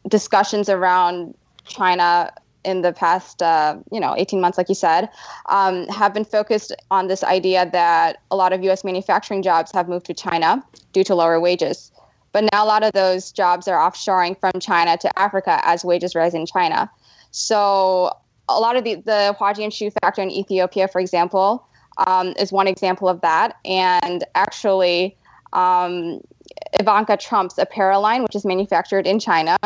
discussions 0.09 0.68
around 0.68 1.35
China 1.64 2.30
in 2.64 2.83
the 2.83 2.92
past, 2.92 3.40
uh, 3.42 3.78
you 3.90 3.99
know, 3.99 4.14
18 4.16 4.40
months, 4.42 4.59
like 4.59 4.68
you 4.68 4.75
said, 4.75 5.09
um, 5.49 5.87
have 5.88 6.12
been 6.12 6.26
focused 6.26 6.75
on 6.90 7.09
this 7.09 7.25
idea 7.25 7.71
that 7.73 8.21
a 8.30 8.37
lot 8.37 8.52
of 8.52 8.62
U.S. 8.64 8.85
manufacturing 8.85 9.42
jobs 9.42 9.73
have 9.73 9.88
moved 9.88 10.04
to 10.06 10.14
China 10.14 10.62
due 10.92 11.04
to 11.04 11.14
lower 11.14 11.40
wages. 11.40 11.90
But 12.32 12.49
now 12.52 12.64
a 12.64 12.66
lot 12.66 12.82
of 12.82 12.92
those 12.92 13.32
jobs 13.32 13.66
are 13.68 13.78
offshoring 13.78 14.38
from 14.38 14.60
China 14.60 14.96
to 14.99 15.18
Africa 15.18 15.60
as 15.64 15.84
wages 15.84 16.14
rise 16.14 16.34
in 16.34 16.46
China. 16.46 16.90
So 17.30 18.16
a 18.49 18.60
lot 18.60 18.76
of 18.76 18.84
the, 18.84 18.96
the 18.96 19.37
Huajian 19.38 19.72
shoe 19.72 19.90
factory 19.90 20.25
in 20.25 20.30
Ethiopia, 20.30 20.88
for 20.88 21.00
example, 21.00 21.66
um, 22.06 22.34
is 22.38 22.52
one 22.52 22.66
example 22.66 23.08
of 23.08 23.20
that. 23.20 23.56
And 23.64 24.25
actually, 24.34 25.16
um, 25.52 26.20
Ivanka 26.78 27.16
Trump's 27.16 27.58
apparel 27.58 28.00
line, 28.00 28.22
which 28.22 28.34
is 28.34 28.44
manufactured 28.44 29.06
in 29.06 29.18
China, 29.18 29.56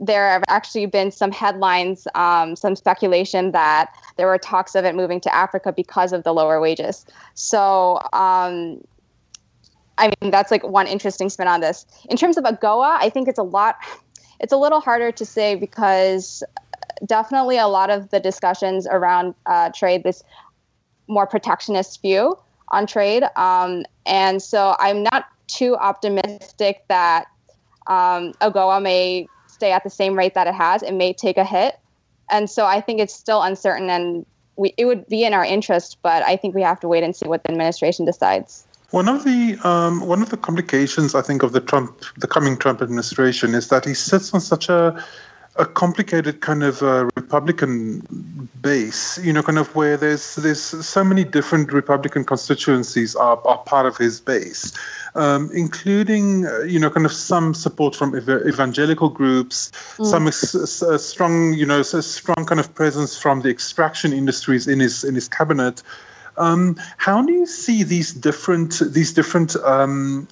there 0.00 0.30
have 0.30 0.42
actually 0.48 0.86
been 0.86 1.10
some 1.10 1.30
headlines, 1.30 2.08
um, 2.14 2.56
some 2.56 2.74
speculation 2.74 3.52
that 3.52 3.94
there 4.16 4.26
were 4.26 4.38
talks 4.38 4.74
of 4.74 4.84
it 4.84 4.94
moving 4.94 5.20
to 5.20 5.34
Africa 5.34 5.72
because 5.72 6.12
of 6.12 6.24
the 6.24 6.32
lower 6.32 6.60
wages. 6.60 7.04
So 7.34 8.00
um, 8.12 8.82
I 10.00 10.12
mean, 10.20 10.30
that's 10.30 10.50
like 10.50 10.64
one 10.64 10.86
interesting 10.86 11.28
spin 11.28 11.46
on 11.46 11.60
this. 11.60 11.86
In 12.08 12.16
terms 12.16 12.36
of 12.38 12.44
AGOA, 12.44 12.96
I 13.00 13.10
think 13.10 13.28
it's 13.28 13.38
a 13.38 13.44
lot, 13.44 13.76
it's 14.40 14.52
a 14.52 14.56
little 14.56 14.80
harder 14.80 15.12
to 15.12 15.26
say 15.26 15.54
because 15.54 16.42
definitely 17.04 17.58
a 17.58 17.66
lot 17.66 17.90
of 17.90 18.10
the 18.10 18.18
discussions 18.18 18.86
around 18.86 19.34
uh, 19.46 19.70
trade, 19.74 20.02
this 20.02 20.24
more 21.06 21.26
protectionist 21.26 22.00
view 22.00 22.36
on 22.68 22.86
trade. 22.86 23.24
Um, 23.36 23.84
and 24.06 24.42
so 24.42 24.74
I'm 24.78 25.02
not 25.02 25.26
too 25.48 25.76
optimistic 25.76 26.84
that 26.88 27.26
um, 27.86 28.32
AGOA 28.40 28.82
may 28.82 29.28
stay 29.48 29.72
at 29.72 29.84
the 29.84 29.90
same 29.90 30.16
rate 30.16 30.34
that 30.34 30.46
it 30.46 30.54
has. 30.54 30.82
It 30.82 30.94
may 30.94 31.12
take 31.12 31.36
a 31.36 31.44
hit. 31.44 31.78
And 32.30 32.48
so 32.48 32.64
I 32.64 32.80
think 32.80 33.00
it's 33.00 33.14
still 33.14 33.42
uncertain 33.42 33.90
and 33.90 34.24
we, 34.56 34.72
it 34.76 34.84
would 34.84 35.06
be 35.08 35.24
in 35.24 35.34
our 35.34 35.44
interest, 35.44 35.98
but 36.02 36.22
I 36.22 36.36
think 36.36 36.54
we 36.54 36.62
have 36.62 36.80
to 36.80 36.88
wait 36.88 37.02
and 37.02 37.14
see 37.14 37.26
what 37.26 37.42
the 37.42 37.50
administration 37.50 38.04
decides. 38.04 38.66
One 38.90 39.08
of 39.08 39.24
the 39.24 39.56
um, 39.62 40.00
one 40.06 40.20
of 40.20 40.30
the 40.30 40.36
complications, 40.36 41.14
I 41.14 41.22
think, 41.22 41.42
of 41.42 41.52
the 41.52 41.60
Trump, 41.60 42.00
the 42.16 42.26
coming 42.26 42.56
Trump 42.56 42.82
administration, 42.82 43.54
is 43.54 43.68
that 43.68 43.84
he 43.84 43.94
sits 43.94 44.34
on 44.34 44.40
such 44.40 44.68
a 44.68 45.02
a 45.56 45.66
complicated 45.66 46.40
kind 46.40 46.62
of 46.62 46.82
uh, 46.82 47.10
Republican 47.16 48.48
base, 48.62 49.18
you 49.18 49.32
know, 49.32 49.42
kind 49.42 49.58
of 49.58 49.74
where 49.74 49.96
there's 49.96 50.36
there's 50.36 50.60
so 50.62 51.04
many 51.04 51.24
different 51.24 51.72
Republican 51.72 52.24
constituencies 52.24 53.16
are, 53.16 53.40
are 53.46 53.58
part 53.58 53.86
of 53.86 53.96
his 53.96 54.20
base, 54.20 54.72
um, 55.14 55.50
including 55.52 56.46
uh, 56.46 56.60
you 56.60 56.78
know 56.78 56.88
kind 56.90 57.04
of 57.04 57.12
some 57.12 57.52
support 57.52 57.96
from 57.96 58.14
ev- 58.14 58.46
evangelical 58.46 59.08
groups, 59.08 59.70
mm. 59.98 60.06
some 60.06 60.28
s- 60.28 60.54
s- 60.54 61.04
strong 61.04 61.52
you 61.54 61.66
know 61.66 61.82
strong 61.82 62.46
kind 62.46 62.60
of 62.60 62.72
presence 62.74 63.18
from 63.18 63.42
the 63.42 63.50
extraction 63.50 64.12
industries 64.12 64.66
in 64.66 64.80
his 64.80 65.04
in 65.04 65.14
his 65.14 65.28
cabinet. 65.28 65.82
Um, 66.40 66.76
how 66.96 67.22
do 67.22 67.32
you 67.32 67.46
see 67.46 67.82
these 67.82 68.12
different 68.12 68.80
these 68.80 69.12
different 69.12 69.56
um, 69.56 70.26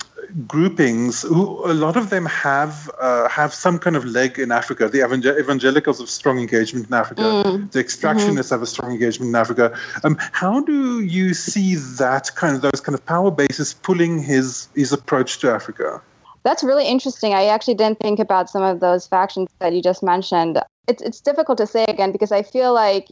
groupings? 0.46 1.22
Who, 1.22 1.70
a 1.70 1.74
lot 1.74 1.96
of 1.96 2.08
them 2.10 2.24
have 2.26 2.90
uh, 2.98 3.28
have 3.28 3.52
some 3.52 3.78
kind 3.78 3.94
of 3.94 4.04
leg 4.04 4.38
in 4.38 4.50
Africa. 4.50 4.88
The 4.88 5.04
evangelicals 5.04 6.00
have 6.00 6.08
strong 6.08 6.38
engagement 6.38 6.86
in 6.86 6.94
Africa. 6.94 7.22
Mm. 7.22 7.70
The 7.70 7.84
extractionists 7.84 8.48
mm-hmm. 8.48 8.54
have 8.54 8.62
a 8.62 8.66
strong 8.66 8.92
engagement 8.92 9.28
in 9.28 9.34
Africa. 9.34 9.78
Um, 10.02 10.16
how 10.32 10.60
do 10.60 11.02
you 11.02 11.34
see 11.34 11.74
that 11.74 12.34
kind 12.34 12.56
of 12.56 12.62
those 12.62 12.80
kind 12.80 12.94
of 12.94 13.04
power 13.04 13.30
bases 13.30 13.74
pulling 13.74 14.22
his 14.22 14.68
his 14.74 14.92
approach 14.92 15.38
to 15.40 15.50
Africa? 15.50 16.00
That's 16.42 16.64
really 16.64 16.88
interesting. 16.88 17.34
I 17.34 17.44
actually 17.46 17.74
didn't 17.74 18.00
think 18.00 18.18
about 18.18 18.48
some 18.48 18.62
of 18.62 18.80
those 18.80 19.06
factions 19.06 19.48
that 19.58 19.74
you 19.74 19.82
just 19.82 20.02
mentioned. 20.02 20.58
It's 20.86 21.02
it's 21.02 21.20
difficult 21.20 21.58
to 21.58 21.66
say 21.66 21.84
again 21.84 22.12
because 22.12 22.32
I 22.32 22.42
feel 22.42 22.72
like 22.72 23.08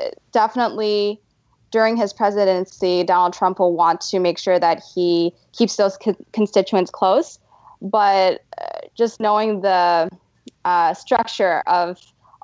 uh, 0.00 0.10
definitely 0.30 1.20
during 1.74 1.96
his 1.96 2.12
presidency, 2.12 3.02
Donald 3.02 3.32
Trump 3.32 3.58
will 3.58 3.74
want 3.74 4.00
to 4.00 4.20
make 4.20 4.38
sure 4.38 4.60
that 4.60 4.80
he 4.94 5.34
keeps 5.52 5.74
those 5.74 5.96
co- 5.96 6.16
constituents 6.32 6.88
close. 6.88 7.40
But 7.82 8.44
uh, 8.62 8.86
just 8.96 9.18
knowing 9.18 9.62
the 9.62 10.08
uh, 10.64 10.94
structure 10.94 11.64
of 11.66 11.98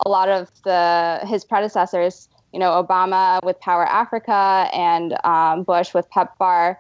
a 0.05 0.09
lot 0.09 0.29
of 0.29 0.51
the 0.65 1.21
his 1.29 1.45
predecessors, 1.45 2.29
you 2.53 2.59
know, 2.59 2.73
Obama 2.83 3.39
with 3.45 3.61
Power 3.61 3.87
Africa 3.87 4.69
and 4.75 5.17
um, 5.23 5.63
Bush 5.63 5.95
with 5.95 6.11
PEPFAR, 6.11 6.77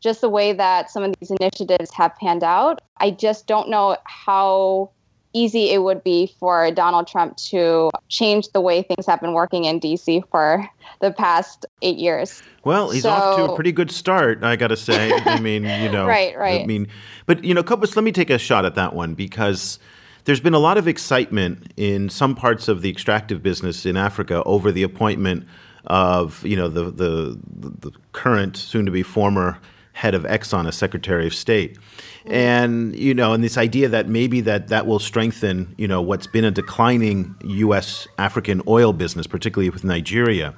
just 0.00 0.22
the 0.22 0.28
way 0.28 0.52
that 0.52 0.90
some 0.90 1.04
of 1.04 1.14
these 1.20 1.30
initiatives 1.30 1.92
have 1.92 2.16
panned 2.16 2.42
out, 2.42 2.82
I 2.96 3.12
just 3.12 3.46
don't 3.46 3.68
know 3.68 3.96
how 4.06 4.90
easy 5.32 5.70
it 5.70 5.82
would 5.82 6.02
be 6.04 6.34
for 6.38 6.70
Donald 6.70 7.06
Trump 7.06 7.36
to 7.36 7.90
change 8.08 8.48
the 8.50 8.60
way 8.60 8.82
things 8.82 9.06
have 9.06 9.20
been 9.20 9.32
working 9.32 9.64
in 9.64 9.80
DC 9.80 10.22
for 10.30 10.68
the 11.00 11.10
past 11.10 11.66
eight 11.82 11.96
years. 11.96 12.42
Well, 12.64 12.90
he's 12.90 13.02
so, 13.02 13.10
off 13.10 13.36
to 13.36 13.52
a 13.52 13.54
pretty 13.54 13.72
good 13.72 13.90
start, 13.90 14.44
I 14.44 14.56
got 14.56 14.68
to 14.68 14.76
say. 14.76 15.12
I 15.12 15.40
mean, 15.40 15.64
you 15.64 15.90
know, 15.90 16.06
right, 16.06 16.36
right. 16.36 16.62
I 16.62 16.66
mean, 16.66 16.88
but 17.26 17.42
you 17.44 17.54
know, 17.54 17.62
Cobus, 17.62 17.96
let 17.96 18.04
me 18.04 18.12
take 18.12 18.30
a 18.30 18.38
shot 18.38 18.64
at 18.64 18.74
that 18.76 18.94
one 18.94 19.14
because 19.14 19.78
there's 20.24 20.40
been 20.40 20.54
a 20.54 20.58
lot 20.58 20.78
of 20.78 20.86
excitement 20.86 21.72
in 21.76 22.08
some 22.08 22.34
parts 22.34 22.68
of 22.68 22.82
the 22.82 22.90
extractive 22.90 23.42
business 23.42 23.84
in 23.84 23.96
Africa 23.96 24.42
over 24.44 24.70
the 24.70 24.82
appointment 24.82 25.46
of 25.86 26.44
you 26.46 26.56
know 26.56 26.68
the 26.68 26.84
the, 26.84 27.38
the 27.50 27.92
current, 28.12 28.56
soon 28.56 28.86
to 28.86 28.92
be 28.92 29.02
former 29.02 29.58
head 29.92 30.14
of 30.14 30.24
Exxon 30.24 30.66
as 30.66 30.76
Secretary 30.76 31.26
of 31.26 31.34
State 31.34 31.78
and 32.26 32.96
you 32.96 33.14
know, 33.14 33.32
and 33.32 33.42
this 33.42 33.58
idea 33.58 33.88
that 33.88 34.08
maybe 34.08 34.40
that 34.42 34.68
that 34.68 34.86
will 34.86 34.98
strengthen 34.98 35.74
you 35.76 35.88
know 35.88 36.00
what's 36.00 36.26
been 36.26 36.44
a 36.44 36.50
declining 36.50 37.34
U.S. 37.44 38.06
African 38.18 38.62
oil 38.68 38.92
business, 38.92 39.26
particularly 39.26 39.70
with 39.70 39.84
Nigeria. 39.84 40.54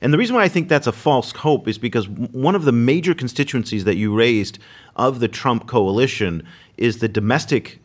And 0.00 0.12
the 0.12 0.18
reason 0.18 0.36
why 0.36 0.42
I 0.42 0.48
think 0.48 0.68
that's 0.68 0.86
a 0.86 0.92
false 0.92 1.32
hope 1.32 1.66
is 1.66 1.78
because 1.78 2.08
one 2.08 2.54
of 2.54 2.64
the 2.64 2.72
major 2.72 3.14
constituencies 3.14 3.84
that 3.84 3.96
you 3.96 4.14
raised 4.14 4.58
of 4.96 5.20
the 5.20 5.28
Trump 5.28 5.66
coalition 5.66 6.46
is 6.76 6.98
the 6.98 7.08
domestic 7.08 7.80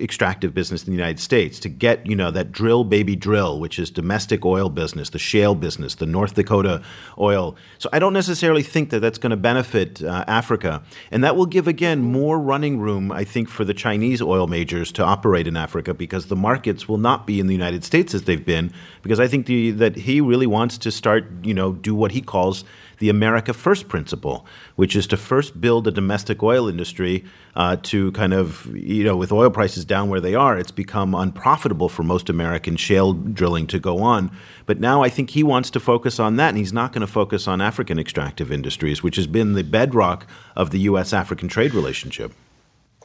extractive 0.00 0.54
business 0.54 0.82
in 0.82 0.92
the 0.92 0.96
United 0.96 1.20
States 1.20 1.60
to 1.60 1.68
get, 1.68 2.06
you 2.06 2.16
know, 2.16 2.30
that 2.30 2.52
drill 2.52 2.84
baby 2.84 3.16
drill, 3.16 3.60
which 3.60 3.78
is 3.78 3.90
domestic 3.90 4.44
oil 4.44 4.68
business, 4.68 5.10
the 5.10 5.18
shale 5.18 5.54
business, 5.54 5.94
the 5.94 6.06
North 6.06 6.34
Dakota 6.34 6.82
oil. 7.18 7.56
So 7.78 7.88
I 7.92 7.98
don't 7.98 8.12
necessarily 8.12 8.62
think 8.62 8.90
that 8.90 9.00
that's 9.00 9.18
going 9.18 9.30
to 9.30 9.36
benefit 9.36 10.02
uh, 10.02 10.24
Africa. 10.26 10.82
And 11.10 11.22
that 11.24 11.36
will 11.36 11.46
give, 11.46 11.68
again, 11.68 12.00
more 12.00 12.38
running 12.38 12.78
room, 12.80 13.12
I 13.12 13.24
think, 13.24 13.48
for 13.48 13.64
the 13.64 13.74
Chinese 13.74 14.22
oil 14.22 14.46
majors 14.46 14.92
to 14.92 15.04
operate 15.04 15.46
in 15.46 15.56
Africa 15.56 15.94
because 15.94 16.26
the 16.26 16.36
markets 16.36 16.88
will 16.88 16.98
not 16.98 17.26
be 17.26 17.40
in 17.40 17.46
the 17.46 17.54
United 17.54 17.84
States 17.84 18.14
as 18.14 18.24
they've 18.24 18.44
been. 18.44 18.72
Because 19.02 19.20
I 19.20 19.28
think 19.28 19.46
the, 19.46 19.70
that 19.72 19.96
he 19.96 20.20
really 20.20 20.46
wants 20.46 20.78
to 20.78 20.90
start, 20.90 21.26
you 21.42 21.54
know, 21.54 21.72
do 21.72 21.94
what 21.94 22.12
he 22.12 22.20
calls 22.20 22.64
the 23.00 23.08
America 23.08 23.52
First 23.52 23.88
principle, 23.88 24.46
which 24.76 24.94
is 24.94 25.06
to 25.08 25.16
first 25.16 25.60
build 25.60 25.88
a 25.88 25.90
domestic 25.90 26.42
oil 26.42 26.68
industry 26.68 27.24
uh, 27.56 27.76
to 27.84 28.12
kind 28.12 28.32
of, 28.32 28.66
you 28.76 29.02
know, 29.02 29.16
with 29.16 29.32
oil 29.32 29.50
prices 29.50 29.84
down 29.84 30.08
where 30.08 30.20
they 30.20 30.34
are, 30.34 30.56
it's 30.56 30.70
become 30.70 31.14
unprofitable 31.14 31.88
for 31.88 32.02
most 32.02 32.28
American 32.28 32.76
shale 32.76 33.14
drilling 33.14 33.66
to 33.66 33.78
go 33.78 33.98
on. 33.98 34.30
But 34.66 34.80
now 34.80 35.02
I 35.02 35.08
think 35.08 35.30
he 35.30 35.42
wants 35.42 35.70
to 35.70 35.80
focus 35.80 36.20
on 36.20 36.36
that, 36.36 36.50
and 36.50 36.58
he's 36.58 36.74
not 36.74 36.92
going 36.92 37.00
to 37.00 37.12
focus 37.12 37.48
on 37.48 37.60
African 37.60 37.98
extractive 37.98 38.52
industries, 38.52 39.02
which 39.02 39.16
has 39.16 39.26
been 39.26 39.54
the 39.54 39.64
bedrock 39.64 40.26
of 40.54 40.70
the 40.70 40.80
U.S. 40.80 41.12
African 41.12 41.48
trade 41.48 41.74
relationship. 41.74 42.32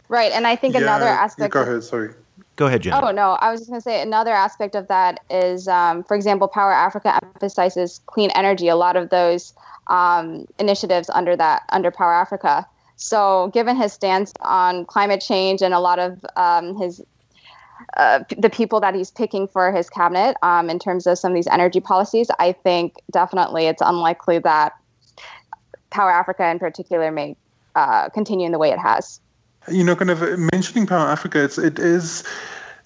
Right. 0.10 0.32
And 0.34 0.46
I 0.46 0.56
think 0.58 0.76
yeah, 0.76 0.82
another 0.82 1.08
aspect. 1.08 1.54
Go 1.54 1.62
ahead, 1.62 1.84
sorry. 1.84 2.14
Go 2.58 2.68
ahead, 2.68 2.84
Jen. 2.84 2.94
Oh, 2.94 3.12
no. 3.12 3.32
I 3.32 3.52
was 3.52 3.62
just 3.62 3.70
going 3.70 3.82
to 3.82 3.84
say 3.84 4.02
another 4.02 4.32
aspect 4.32 4.76
of 4.76 4.88
that 4.88 5.20
is, 5.30 5.68
um, 5.68 6.04
for 6.04 6.16
example, 6.16 6.48
Power 6.48 6.72
Africa 6.72 7.20
emphasizes 7.22 8.00
clean 8.06 8.30
energy. 8.32 8.68
A 8.70 8.76
lot 8.76 8.96
of 8.96 9.10
those 9.10 9.54
um, 9.88 10.46
initiatives 10.60 11.10
under 11.10 11.36
that 11.36 11.64
under 11.70 11.92
Power 11.92 12.14
Africa. 12.14 12.66
So, 12.98 13.52
given 13.54 13.76
his 13.76 13.92
stance 13.94 14.32
on 14.42 14.86
climate 14.86 15.22
change 15.22 15.62
and 15.62 15.74
a 15.74 15.80
lot 15.80 16.00
of 16.00 16.26
um, 16.38 16.78
his 16.78 17.02
uh, 17.98 18.24
the 18.38 18.50
people 18.50 18.80
that 18.80 18.96
he's 18.96 19.12
picking 19.12 19.48
for 19.48 19.72
his 19.72 19.90
cabinet 19.90 20.38
um, 20.42 20.70
in 20.70 20.80
terms 20.80 21.06
of 21.06 21.18
some 21.18 21.34
of 21.34 21.36
these 21.36 21.48
energy 21.48 21.80
policies, 21.80 22.28
I 22.40 22.54
think 22.54 22.96
definitely 23.12 23.66
it's 23.66 23.82
unlikely 23.82 24.40
that 24.40 24.74
Power 25.90 26.12
Africa 26.12 26.50
in 26.50 26.60
particular 26.60 27.12
may 27.12 27.36
uh, 27.76 28.10
continue 28.10 28.46
in 28.46 28.52
the 28.52 28.60
way 28.60 28.72
it 28.72 28.80
has. 28.80 29.20
You 29.70 29.84
know, 29.84 29.96
kind 29.96 30.12
of 30.12 30.22
mentioning 30.54 30.88
Power 30.88 31.08
Africa, 31.08 31.44
it's 31.44 31.58
it 31.58 31.80
is 31.80 32.24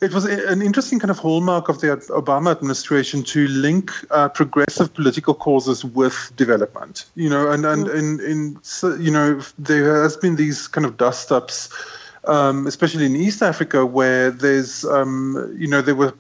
it 0.02 0.14
was 0.14 0.26
an 0.26 0.62
interesting 0.62 0.98
kind 0.98 1.12
of 1.12 1.20
hallmark 1.20 1.68
of 1.68 1.82
the 1.82 1.88
Obama 2.10 2.52
administration 2.52 3.22
to 3.24 3.48
link 3.48 3.92
uh, 4.12 4.30
progressive 4.30 4.94
political 4.94 5.34
causes 5.34 5.84
with 5.84 6.32
development. 6.38 7.06
You 7.16 7.30
know, 7.30 7.52
and 7.52 7.66
and 7.66 7.88
in, 7.90 8.20
in 8.22 8.60
you 9.02 9.12
know 9.12 9.42
there 9.58 10.02
has 10.02 10.16
been 10.16 10.36
these 10.36 10.68
kind 10.68 10.86
of 10.86 10.98
dust 10.98 11.32
ups. 11.32 11.70
Um, 12.26 12.68
especially 12.68 13.06
in 13.06 13.16
East 13.16 13.42
Africa, 13.42 13.86
where 13.86 14.30
there's, 14.30 14.84
um, 14.84 15.56
you 15.58 15.68
know, 15.68 15.82
there 15.82 15.96
were 15.96 16.14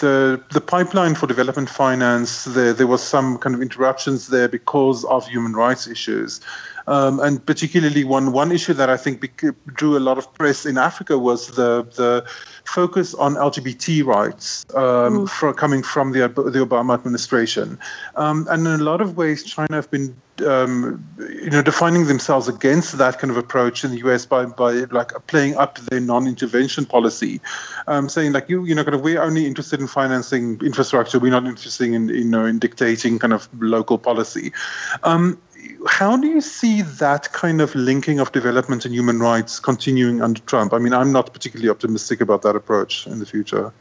the 0.00 0.42
the 0.52 0.60
pipeline 0.60 1.14
for 1.14 1.26
development 1.26 1.70
finance. 1.70 2.44
There 2.44 2.72
there 2.72 2.86
was 2.86 3.02
some 3.02 3.38
kind 3.38 3.54
of 3.54 3.62
interruptions 3.62 4.28
there 4.28 4.48
because 4.48 5.04
of 5.04 5.26
human 5.26 5.54
rights 5.54 5.86
issues, 5.86 6.40
um, 6.86 7.20
and 7.20 7.44
particularly 7.44 8.04
one 8.04 8.32
one 8.32 8.52
issue 8.52 8.74
that 8.74 8.90
I 8.90 8.96
think 8.96 9.42
drew 9.66 9.96
a 9.96 10.00
lot 10.00 10.18
of 10.18 10.32
press 10.34 10.66
in 10.66 10.76
Africa 10.76 11.18
was 11.18 11.48
the 11.48 11.84
the 11.96 12.26
focus 12.68 13.14
on 13.14 13.34
LGBT 13.34 14.04
rights 14.04 14.66
um, 14.74 14.80
mm. 14.80 15.28
for, 15.28 15.52
coming 15.54 15.82
from 15.82 16.12
the, 16.12 16.20
the 16.28 16.64
Obama 16.64 16.94
administration. 16.94 17.78
Um, 18.16 18.46
and 18.50 18.66
in 18.66 18.80
a 18.80 18.84
lot 18.84 19.00
of 19.00 19.16
ways, 19.16 19.42
China 19.42 19.74
have 19.74 19.90
been 19.90 20.14
um, 20.46 21.04
you 21.18 21.50
know, 21.50 21.62
defining 21.62 22.06
themselves 22.06 22.48
against 22.48 22.98
that 22.98 23.18
kind 23.18 23.30
of 23.30 23.36
approach 23.36 23.84
in 23.84 23.90
the 23.90 23.98
U.S. 23.98 24.26
by, 24.26 24.44
by 24.44 24.72
like 24.90 25.12
playing 25.26 25.56
up 25.56 25.78
their 25.78 26.00
non-intervention 26.00 26.86
policy, 26.86 27.40
um, 27.86 28.08
saying 28.08 28.32
like 28.32 28.48
you 28.48 28.64
you 28.64 28.74
know 28.74 28.84
kind 28.84 28.94
of 28.94 29.00
we're 29.00 29.20
only 29.20 29.46
interested 29.46 29.80
in 29.80 29.86
financing 29.86 30.60
infrastructure, 30.60 31.18
we're 31.18 31.32
not 31.32 31.46
interested 31.46 31.92
in 31.92 32.08
you 32.08 32.24
know 32.24 32.44
in 32.44 32.58
dictating 32.58 33.18
kind 33.18 33.32
of 33.32 33.48
local 33.60 33.98
policy. 33.98 34.52
Um, 35.02 35.40
how 35.86 36.16
do 36.16 36.26
you 36.26 36.40
see 36.40 36.82
that 36.82 37.32
kind 37.32 37.60
of 37.60 37.74
linking 37.74 38.18
of 38.18 38.32
development 38.32 38.84
and 38.84 38.94
human 38.94 39.18
rights 39.20 39.60
continuing 39.60 40.22
under 40.22 40.40
Trump? 40.42 40.72
I 40.72 40.78
mean, 40.78 40.92
I'm 40.92 41.12
not 41.12 41.32
particularly 41.32 41.70
optimistic 41.70 42.20
about 42.20 42.42
that 42.42 42.56
approach 42.56 43.06
in 43.06 43.18
the 43.18 43.26
future. 43.26 43.72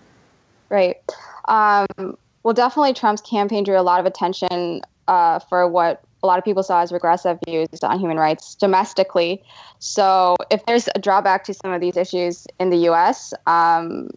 Right. 0.70 0.98
Um, 1.46 2.18
well, 2.44 2.54
definitely 2.54 2.94
Trump's 2.94 3.22
campaign 3.22 3.64
drew 3.64 3.80
a 3.80 3.82
lot 3.82 4.00
of 4.00 4.06
attention 4.06 4.82
uh, 5.08 5.40
for 5.40 5.68
what 5.68 6.04
a 6.24 6.28
lot 6.28 6.38
of 6.38 6.46
people 6.46 6.64
saw 6.64 6.82
as 6.82 6.92
regressive 6.92 7.38
views 7.46 7.68
on 7.84 8.00
human 8.00 8.18
rights 8.18 8.56
domestically. 8.56 9.44
So, 9.80 10.36
if 10.50 10.66
there's 10.66 10.90
a 10.96 11.00
drawback 11.00 11.44
to 11.46 11.54
some 11.54 11.72
of 11.72 11.82
these 11.82 11.96
issues 11.96 12.48
in 12.60 12.70
the 12.70 12.78
U.S., 12.78 13.34
um, 13.46 14.10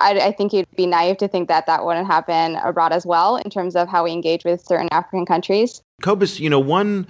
I, 0.00 0.28
I, 0.28 0.32
think 0.32 0.54
it'd 0.54 0.66
be 0.76 0.86
naive 0.86 1.18
to 1.18 1.28
think 1.28 1.48
that 1.48 1.66
that 1.66 1.84
wouldn't 1.84 2.06
happen 2.06 2.56
abroad 2.56 2.92
as 2.92 3.04
well 3.04 3.36
in 3.36 3.50
terms 3.50 3.76
of 3.76 3.88
how 3.88 4.04
we 4.04 4.12
engage 4.12 4.44
with 4.44 4.64
certain 4.64 4.88
African 4.90 5.26
countries. 5.26 5.82
Cobus, 6.02 6.40
you 6.40 6.48
know, 6.48 6.58
one 6.58 7.06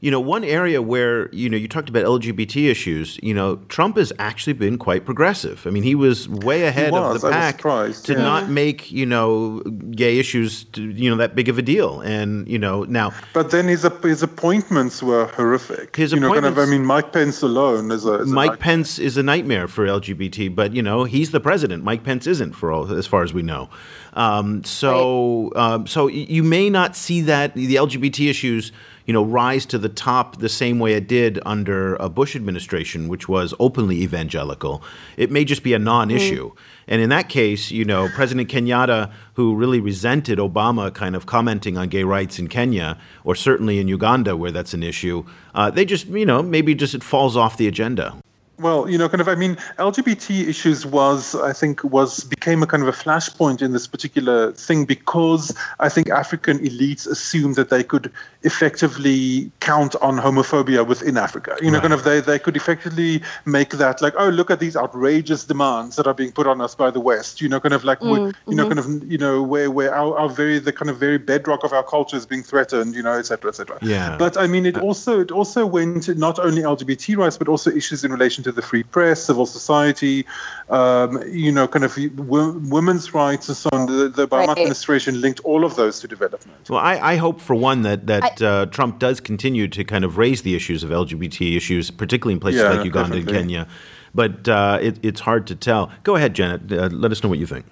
you 0.00 0.12
know, 0.12 0.20
one 0.20 0.44
area 0.44 0.80
where, 0.80 1.28
you 1.34 1.50
know, 1.50 1.56
you 1.56 1.66
talked 1.66 1.88
about 1.88 2.04
LGBT 2.04 2.70
issues, 2.70 3.18
you 3.20 3.34
know, 3.34 3.56
Trump 3.68 3.96
has 3.96 4.12
actually 4.20 4.52
been 4.52 4.78
quite 4.78 5.04
progressive. 5.04 5.66
I 5.66 5.70
mean, 5.70 5.82
he 5.82 5.96
was 5.96 6.28
way 6.28 6.66
ahead 6.66 6.92
was, 6.92 7.16
of 7.16 7.22
the 7.22 7.30
pack 7.30 7.58
to 7.58 8.12
yeah. 8.12 8.18
not 8.18 8.48
make, 8.48 8.92
you 8.92 9.04
know, 9.04 9.60
gay 9.90 10.20
issues, 10.20 10.64
to, 10.64 10.88
you 10.88 11.10
know, 11.10 11.16
that 11.16 11.34
big 11.34 11.48
of 11.48 11.58
a 11.58 11.62
deal. 11.62 12.00
And, 12.02 12.46
you 12.48 12.60
know, 12.60 12.84
now. 12.84 13.12
But 13.32 13.50
then 13.50 13.66
his, 13.66 13.84
his 14.04 14.22
appointments 14.22 15.02
were 15.02 15.26
horrific. 15.26 15.96
His 15.96 16.12
you 16.12 16.18
appointments. 16.18 16.42
Know, 16.42 16.48
kind 16.48 16.58
of, 16.58 16.68
I 16.68 16.70
mean, 16.70 16.86
Mike 16.86 17.12
Pence 17.12 17.42
alone 17.42 17.90
is 17.90 18.06
a. 18.06 18.20
Is 18.20 18.28
Mike 18.28 18.54
a 18.54 18.56
Pence 18.56 19.00
is 19.00 19.16
a 19.16 19.22
nightmare 19.24 19.66
for 19.66 19.84
LGBT, 19.84 20.54
but, 20.54 20.74
you 20.74 20.82
know, 20.82 21.04
he's 21.04 21.32
the 21.32 21.40
president. 21.40 21.82
Mike 21.82 22.04
Pence 22.04 22.28
isn't, 22.28 22.52
for 22.52 22.70
all, 22.70 22.92
as 22.92 23.08
far 23.08 23.24
as 23.24 23.34
we 23.34 23.42
know. 23.42 23.68
Um, 24.14 24.64
so, 24.64 25.50
right. 25.54 25.74
um, 25.74 25.86
so 25.86 26.06
you 26.06 26.42
may 26.42 26.70
not 26.70 26.96
see 26.96 27.20
that 27.22 27.54
the 27.54 27.76
LGBT 27.76 28.28
issues 28.28 28.72
you 29.08 29.14
know, 29.14 29.24
rise 29.24 29.64
to 29.64 29.78
the 29.78 29.88
top 29.88 30.36
the 30.36 30.50
same 30.50 30.78
way 30.78 30.92
it 30.92 31.08
did 31.08 31.40
under 31.46 31.96
a 31.96 32.10
Bush 32.10 32.36
administration, 32.36 33.08
which 33.08 33.26
was 33.26 33.54
openly 33.58 34.02
evangelical. 34.02 34.82
It 35.16 35.30
may 35.30 35.46
just 35.46 35.62
be 35.62 35.72
a 35.72 35.78
non-issue. 35.78 36.50
Mm. 36.50 36.56
And 36.88 37.00
in 37.00 37.08
that 37.08 37.30
case, 37.30 37.70
you 37.70 37.86
know, 37.86 38.10
President 38.14 38.50
Kenyatta, 38.50 39.10
who 39.32 39.56
really 39.56 39.80
resented 39.80 40.38
Obama 40.38 40.92
kind 40.92 41.16
of 41.16 41.24
commenting 41.24 41.78
on 41.78 41.88
gay 41.88 42.04
rights 42.04 42.38
in 42.38 42.48
Kenya, 42.48 42.98
or 43.24 43.34
certainly 43.34 43.78
in 43.78 43.88
Uganda 43.88 44.36
where 44.36 44.50
that's 44.50 44.74
an 44.74 44.82
issue, 44.82 45.24
uh, 45.54 45.70
they 45.70 45.86
just, 45.86 46.08
you 46.08 46.26
know, 46.26 46.42
maybe 46.42 46.74
just 46.74 46.94
it 46.94 47.02
falls 47.02 47.34
off 47.34 47.56
the 47.56 47.66
agenda. 47.66 48.14
Well, 48.58 48.88
you 48.88 48.98
know, 48.98 49.08
kind 49.08 49.20
of, 49.20 49.28
I 49.28 49.34
mean, 49.34 49.56
LGBT 49.78 50.48
issues 50.48 50.84
was, 50.84 51.34
I 51.34 51.52
think, 51.52 51.84
was 51.84 52.24
became 52.24 52.62
a 52.62 52.66
kind 52.66 52.82
of 52.82 52.88
a 52.88 52.92
flashpoint 52.92 53.62
in 53.62 53.72
this 53.72 53.86
particular 53.86 54.52
thing 54.52 54.84
because 54.84 55.54
I 55.78 55.88
think 55.88 56.10
African 56.10 56.58
elites 56.58 57.06
assumed 57.06 57.56
that 57.56 57.70
they 57.70 57.84
could 57.84 58.12
effectively 58.42 59.50
count 59.60 59.94
on 59.96 60.18
homophobia 60.18 60.86
within 60.86 61.16
Africa. 61.16 61.56
You 61.60 61.70
know, 61.70 61.78
right. 61.78 61.82
kind 61.82 61.94
of, 61.94 62.04
they, 62.04 62.20
they 62.20 62.38
could 62.38 62.56
effectively 62.56 63.22
make 63.44 63.70
that 63.70 64.02
like, 64.02 64.14
oh, 64.16 64.28
look 64.28 64.50
at 64.50 64.60
these 64.60 64.76
outrageous 64.76 65.44
demands 65.44 65.96
that 65.96 66.06
are 66.06 66.14
being 66.14 66.32
put 66.32 66.46
on 66.46 66.60
us 66.60 66.74
by 66.74 66.90
the 66.90 67.00
West. 67.00 67.40
You 67.40 67.48
know, 67.48 67.60
kind 67.60 67.74
of 67.74 67.84
like, 67.84 68.00
mm, 68.00 68.18
mm-hmm. 68.18 68.50
you 68.50 68.56
know, 68.56 68.66
kind 68.66 68.78
of, 68.78 69.10
you 69.10 69.18
know, 69.18 69.42
where 69.42 69.70
where 69.70 69.94
our, 69.94 70.18
our 70.18 70.28
very 70.28 70.58
the 70.58 70.72
kind 70.72 70.90
of 70.90 70.98
very 70.98 71.18
bedrock 71.18 71.64
of 71.64 71.72
our 71.72 71.82
culture 71.82 72.16
is 72.16 72.26
being 72.26 72.42
threatened. 72.42 72.94
You 72.94 73.02
know, 73.02 73.12
et 73.12 73.26
cetera, 73.26 73.50
et 73.50 73.54
cetera. 73.54 73.78
Yeah. 73.82 74.16
But 74.16 74.36
I 74.36 74.46
mean, 74.46 74.66
it 74.66 74.78
also 74.78 75.20
it 75.20 75.30
also 75.30 75.64
went 75.64 76.08
not 76.16 76.38
only 76.38 76.62
LGBT 76.62 77.16
rights 77.16 77.38
but 77.38 77.48
also 77.48 77.70
issues 77.70 78.04
in 78.04 78.12
relation 78.12 78.44
to 78.44 78.47
to 78.48 78.52
the 78.52 78.62
free 78.62 78.82
press, 78.82 79.22
civil 79.22 79.46
society, 79.46 80.26
um, 80.70 81.22
you 81.28 81.52
know, 81.52 81.68
kind 81.68 81.84
of 81.84 81.94
w- 81.94 82.60
women's 82.68 83.14
rights 83.14 83.48
and 83.48 83.56
so 83.56 83.68
on. 83.72 83.86
The, 83.86 84.08
the 84.08 84.26
Obama 84.26 84.48
right. 84.48 84.58
administration 84.58 85.20
linked 85.20 85.40
all 85.40 85.64
of 85.64 85.76
those 85.76 86.00
to 86.00 86.08
development. 86.08 86.68
Well, 86.68 86.80
I, 86.80 87.12
I 87.12 87.16
hope 87.16 87.40
for 87.40 87.54
one 87.54 87.82
that 87.82 88.06
that 88.06 88.42
I, 88.42 88.44
uh, 88.44 88.66
Trump 88.66 88.98
does 88.98 89.20
continue 89.20 89.68
to 89.68 89.84
kind 89.84 90.04
of 90.04 90.18
raise 90.18 90.42
the 90.42 90.54
issues 90.54 90.82
of 90.82 90.90
LGBT 90.90 91.56
issues, 91.56 91.90
particularly 91.90 92.34
in 92.34 92.40
places 92.40 92.62
yeah, 92.62 92.70
like 92.70 92.84
Uganda 92.84 93.16
definitely. 93.16 93.38
and 93.38 93.48
Kenya. 93.48 93.68
But 94.14 94.48
uh, 94.48 94.78
it, 94.80 94.98
it's 95.02 95.20
hard 95.20 95.46
to 95.48 95.54
tell. 95.54 95.92
Go 96.02 96.16
ahead, 96.16 96.34
Janet. 96.34 96.72
Uh, 96.72 96.88
let 96.90 97.12
us 97.12 97.22
know 97.22 97.28
what 97.28 97.38
you 97.38 97.46
think. 97.46 97.66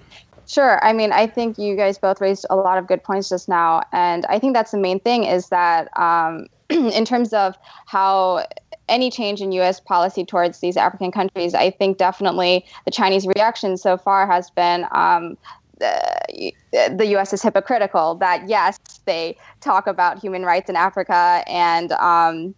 Sure. 0.47 0.83
I 0.83 0.93
mean, 0.93 1.11
I 1.11 1.27
think 1.27 1.57
you 1.57 1.75
guys 1.75 1.97
both 1.97 2.21
raised 2.21 2.45
a 2.49 2.55
lot 2.55 2.77
of 2.77 2.87
good 2.87 3.03
points 3.03 3.27
just 3.27 3.49
now, 3.49 3.81
and 3.91 4.25
I 4.27 4.39
think 4.39 4.53
that's 4.53 4.71
the 4.71 4.77
main 4.77 4.99
thing 4.99 5.25
is 5.25 5.49
that 5.49 5.89
um, 5.97 6.47
in 6.69 7.05
terms 7.05 7.33
of 7.33 7.57
how 7.85 8.45
any 8.89 9.09
change 9.11 9.41
in 9.41 9.51
U.S. 9.53 9.79
policy 9.79 10.25
towards 10.25 10.59
these 10.59 10.77
African 10.77 11.11
countries, 11.11 11.53
I 11.53 11.71
think 11.71 11.97
definitely 11.97 12.65
the 12.85 12.91
Chinese 12.91 13.27
reaction 13.27 13.77
so 13.77 13.97
far 13.97 14.27
has 14.27 14.49
been 14.49 14.85
um, 14.91 15.37
the, 15.79 16.53
the 16.71 17.05
U.S. 17.07 17.33
is 17.33 17.41
hypocritical. 17.41 18.15
That 18.15 18.47
yes, 18.47 18.79
they 19.05 19.37
talk 19.61 19.87
about 19.87 20.19
human 20.19 20.43
rights 20.43 20.69
in 20.69 20.75
Africa 20.75 21.43
and 21.47 21.91
um, 21.93 22.55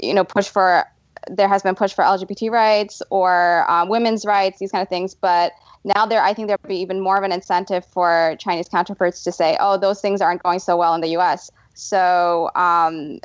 you 0.00 0.14
know 0.14 0.24
push 0.24 0.48
for 0.48 0.84
there 1.30 1.48
has 1.48 1.62
been 1.62 1.74
push 1.74 1.92
for 1.92 2.02
LGBT 2.02 2.50
rights 2.50 3.00
or 3.10 3.70
um, 3.70 3.88
women's 3.88 4.24
rights, 4.24 4.58
these 4.58 4.72
kind 4.72 4.82
of 4.82 4.88
things, 4.88 5.14
but 5.14 5.52
now 5.84 6.06
there 6.06 6.22
i 6.22 6.32
think 6.32 6.46
there'll 6.46 6.60
be 6.68 6.76
even 6.76 7.00
more 7.00 7.16
of 7.16 7.24
an 7.24 7.32
incentive 7.32 7.84
for 7.84 8.36
chinese 8.38 8.68
counterparts 8.68 9.24
to 9.24 9.32
say 9.32 9.56
oh 9.60 9.76
those 9.76 10.00
things 10.00 10.20
aren't 10.20 10.42
going 10.42 10.58
so 10.58 10.76
well 10.76 10.94
in 10.94 11.00
the 11.00 11.08
us 11.08 11.50
so 11.74 12.50
um, 12.54 13.18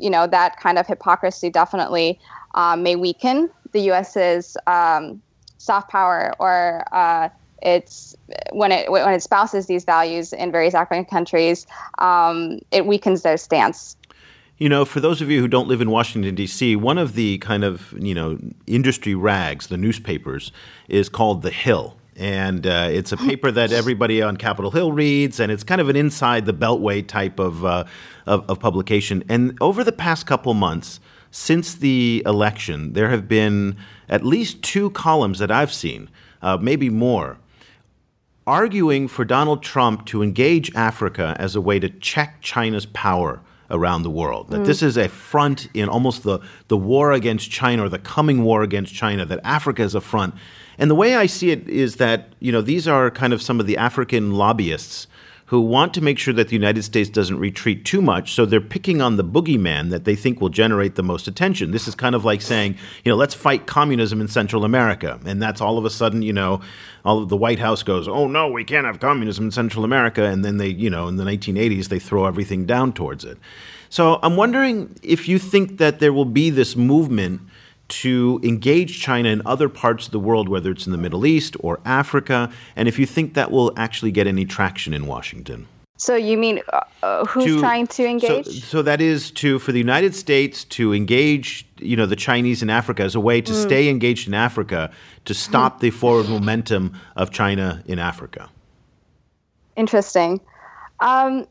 you 0.00 0.10
know 0.10 0.26
that 0.26 0.58
kind 0.58 0.78
of 0.78 0.86
hypocrisy 0.86 1.50
definitely 1.50 2.18
um, 2.54 2.82
may 2.82 2.96
weaken 2.96 3.50
the 3.72 3.80
U.S.'s 3.82 4.56
um, 4.66 5.22
soft 5.58 5.90
power 5.90 6.32
or 6.38 6.84
uh, 6.92 7.28
its 7.62 8.16
when 8.52 8.72
it 8.72 8.90
when 8.90 9.12
it 9.12 9.22
spouses 9.22 9.66
these 9.66 9.84
values 9.84 10.32
in 10.32 10.50
various 10.50 10.74
African 10.74 11.04
countries, 11.04 11.66
um, 11.98 12.60
it 12.70 12.86
weakens 12.86 13.22
their 13.22 13.36
stance. 13.36 13.96
You 14.58 14.68
know, 14.68 14.84
for 14.84 15.00
those 15.00 15.22
of 15.22 15.30
you 15.30 15.40
who 15.40 15.48
don't 15.48 15.68
live 15.68 15.80
in 15.80 15.90
Washington 15.90 16.34
D.C., 16.34 16.76
one 16.76 16.98
of 16.98 17.14
the 17.14 17.38
kind 17.38 17.64
of 17.64 17.92
you 17.98 18.14
know 18.14 18.38
industry 18.66 19.14
rags, 19.14 19.68
the 19.68 19.76
newspapers, 19.76 20.52
is 20.88 21.08
called 21.08 21.42
the 21.42 21.50
Hill 21.50 21.96
and 22.16 22.66
uh, 22.66 22.88
it's 22.90 23.12
a 23.12 23.16
paper 23.16 23.50
that 23.50 23.72
everybody 23.72 24.20
on 24.22 24.36
Capitol 24.36 24.70
Hill 24.70 24.92
reads, 24.92 25.40
and 25.40 25.50
it's 25.50 25.64
kind 25.64 25.80
of 25.80 25.88
an 25.88 25.96
inside 25.96 26.46
the 26.46 26.54
Beltway 26.54 27.06
type 27.06 27.38
of, 27.38 27.64
uh, 27.64 27.84
of, 28.26 28.48
of 28.50 28.60
publication. 28.60 29.24
And 29.28 29.56
over 29.60 29.84
the 29.84 29.92
past 29.92 30.26
couple 30.26 30.52
months, 30.54 31.00
since 31.30 31.74
the 31.74 32.22
election, 32.26 32.92
there 32.92 33.08
have 33.10 33.28
been 33.28 33.76
at 34.08 34.24
least 34.24 34.62
two 34.62 34.90
columns 34.90 35.38
that 35.38 35.50
I've 35.50 35.72
seen, 35.72 36.10
uh, 36.42 36.56
maybe 36.56 36.90
more, 36.90 37.38
arguing 38.46 39.06
for 39.06 39.24
Donald 39.24 39.62
Trump 39.62 40.06
to 40.06 40.22
engage 40.22 40.74
Africa 40.74 41.36
as 41.38 41.54
a 41.54 41.60
way 41.60 41.78
to 41.78 41.88
check 41.88 42.38
China's 42.40 42.86
power 42.86 43.40
around 43.70 44.02
the 44.02 44.10
world. 44.10 44.48
That 44.50 44.62
mm. 44.62 44.66
this 44.66 44.82
is 44.82 44.96
a 44.96 45.08
front 45.08 45.68
in 45.74 45.88
almost 45.88 46.24
the, 46.24 46.40
the 46.68 46.76
war 46.76 47.12
against 47.12 47.50
China 47.50 47.84
or 47.84 47.88
the 47.88 47.98
coming 47.98 48.42
war 48.42 48.62
against 48.62 48.92
China, 48.92 49.24
that 49.26 49.40
Africa 49.44 49.82
is 49.82 49.94
a 49.94 50.00
front. 50.00 50.34
And 50.80 50.90
the 50.90 50.94
way 50.94 51.14
I 51.14 51.26
see 51.26 51.50
it 51.50 51.68
is 51.68 51.96
that, 51.96 52.32
you 52.40 52.50
know, 52.50 52.62
these 52.62 52.88
are 52.88 53.10
kind 53.10 53.32
of 53.32 53.42
some 53.42 53.60
of 53.60 53.66
the 53.66 53.76
African 53.76 54.32
lobbyists 54.32 55.06
who 55.50 55.60
want 55.60 55.92
to 55.92 56.00
make 56.00 56.16
sure 56.16 56.32
that 56.32 56.48
the 56.48 56.54
United 56.54 56.82
States 56.82 57.10
doesn't 57.10 57.38
retreat 57.38 57.84
too 57.84 58.00
much. 58.00 58.32
So 58.32 58.46
they're 58.46 58.60
picking 58.60 59.02
on 59.02 59.16
the 59.16 59.24
boogeyman 59.24 59.90
that 59.90 60.04
they 60.04 60.14
think 60.14 60.40
will 60.40 60.48
generate 60.48 60.94
the 60.94 61.02
most 61.02 61.26
attention. 61.26 61.72
This 61.72 61.86
is 61.86 61.94
kind 61.94 62.14
of 62.14 62.24
like 62.24 62.40
saying, 62.40 62.78
you 63.04 63.10
know, 63.10 63.16
let's 63.16 63.34
fight 63.34 63.66
communism 63.66 64.20
in 64.20 64.28
Central 64.28 64.64
America. 64.64 65.20
And 65.26 65.42
that's 65.42 65.60
all 65.60 65.76
of 65.76 65.84
a 65.84 65.90
sudden, 65.90 66.22
you 66.22 66.32
know, 66.32 66.60
all 67.04 67.20
of 67.20 67.28
the 67.28 67.36
White 67.36 67.58
House 67.58 67.82
goes, 67.82 68.06
oh 68.06 68.28
no, 68.28 68.48
we 68.48 68.64
can't 68.64 68.86
have 68.86 69.00
communism 69.00 69.46
in 69.46 69.50
Central 69.50 69.84
America. 69.84 70.24
And 70.24 70.44
then 70.44 70.58
they, 70.58 70.68
you 70.68 70.88
know, 70.88 71.08
in 71.08 71.16
the 71.16 71.24
1980s, 71.24 71.88
they 71.88 71.98
throw 71.98 72.26
everything 72.26 72.64
down 72.64 72.92
towards 72.92 73.24
it. 73.24 73.36
So 73.90 74.20
I'm 74.22 74.36
wondering 74.36 74.96
if 75.02 75.28
you 75.28 75.40
think 75.40 75.78
that 75.78 75.98
there 75.98 76.12
will 76.12 76.24
be 76.24 76.50
this 76.50 76.76
movement 76.76 77.42
to 77.90 78.40
engage 78.42 79.00
China 79.00 79.28
in 79.28 79.42
other 79.44 79.68
parts 79.68 80.06
of 80.06 80.12
the 80.12 80.20
world, 80.20 80.48
whether 80.48 80.70
it's 80.70 80.86
in 80.86 80.92
the 80.92 80.98
Middle 80.98 81.26
East 81.26 81.56
or 81.60 81.80
Africa, 81.84 82.50
and 82.76 82.88
if 82.88 82.98
you 82.98 83.06
think 83.06 83.34
that 83.34 83.50
will 83.50 83.72
actually 83.76 84.10
get 84.10 84.26
any 84.26 84.44
traction 84.44 84.94
in 84.94 85.06
Washington. 85.06 85.66
So 85.96 86.16
you 86.16 86.38
mean 86.38 86.62
uh, 86.72 86.80
uh 87.02 87.26
who's 87.26 87.44
to, 87.44 87.60
trying 87.60 87.86
to 87.88 88.06
engage? 88.06 88.46
So, 88.46 88.52
so, 88.52 88.82
that 88.82 89.02
is 89.02 89.30
to 89.32 89.58
for 89.58 89.70
the 89.70 89.78
United 89.78 90.14
States 90.14 90.64
to 90.76 90.94
engage, 90.94 91.66
you 91.78 91.94
know, 91.94 92.06
the 92.06 92.16
Chinese 92.16 92.62
in 92.62 92.70
Africa 92.70 93.02
as 93.02 93.14
a 93.14 93.20
way 93.20 93.42
to 93.42 93.52
mm. 93.52 93.62
stay 93.62 93.90
engaged 93.90 94.26
in 94.26 94.32
Africa 94.32 94.90
to 95.26 95.34
stop 95.34 95.80
the 95.80 95.90
forward 95.90 96.30
momentum 96.30 96.98
of 97.16 97.30
China 97.30 97.82
in 97.84 97.98
Africa. 97.98 98.48
Interesting. 99.76 100.40
Um, 101.00 101.46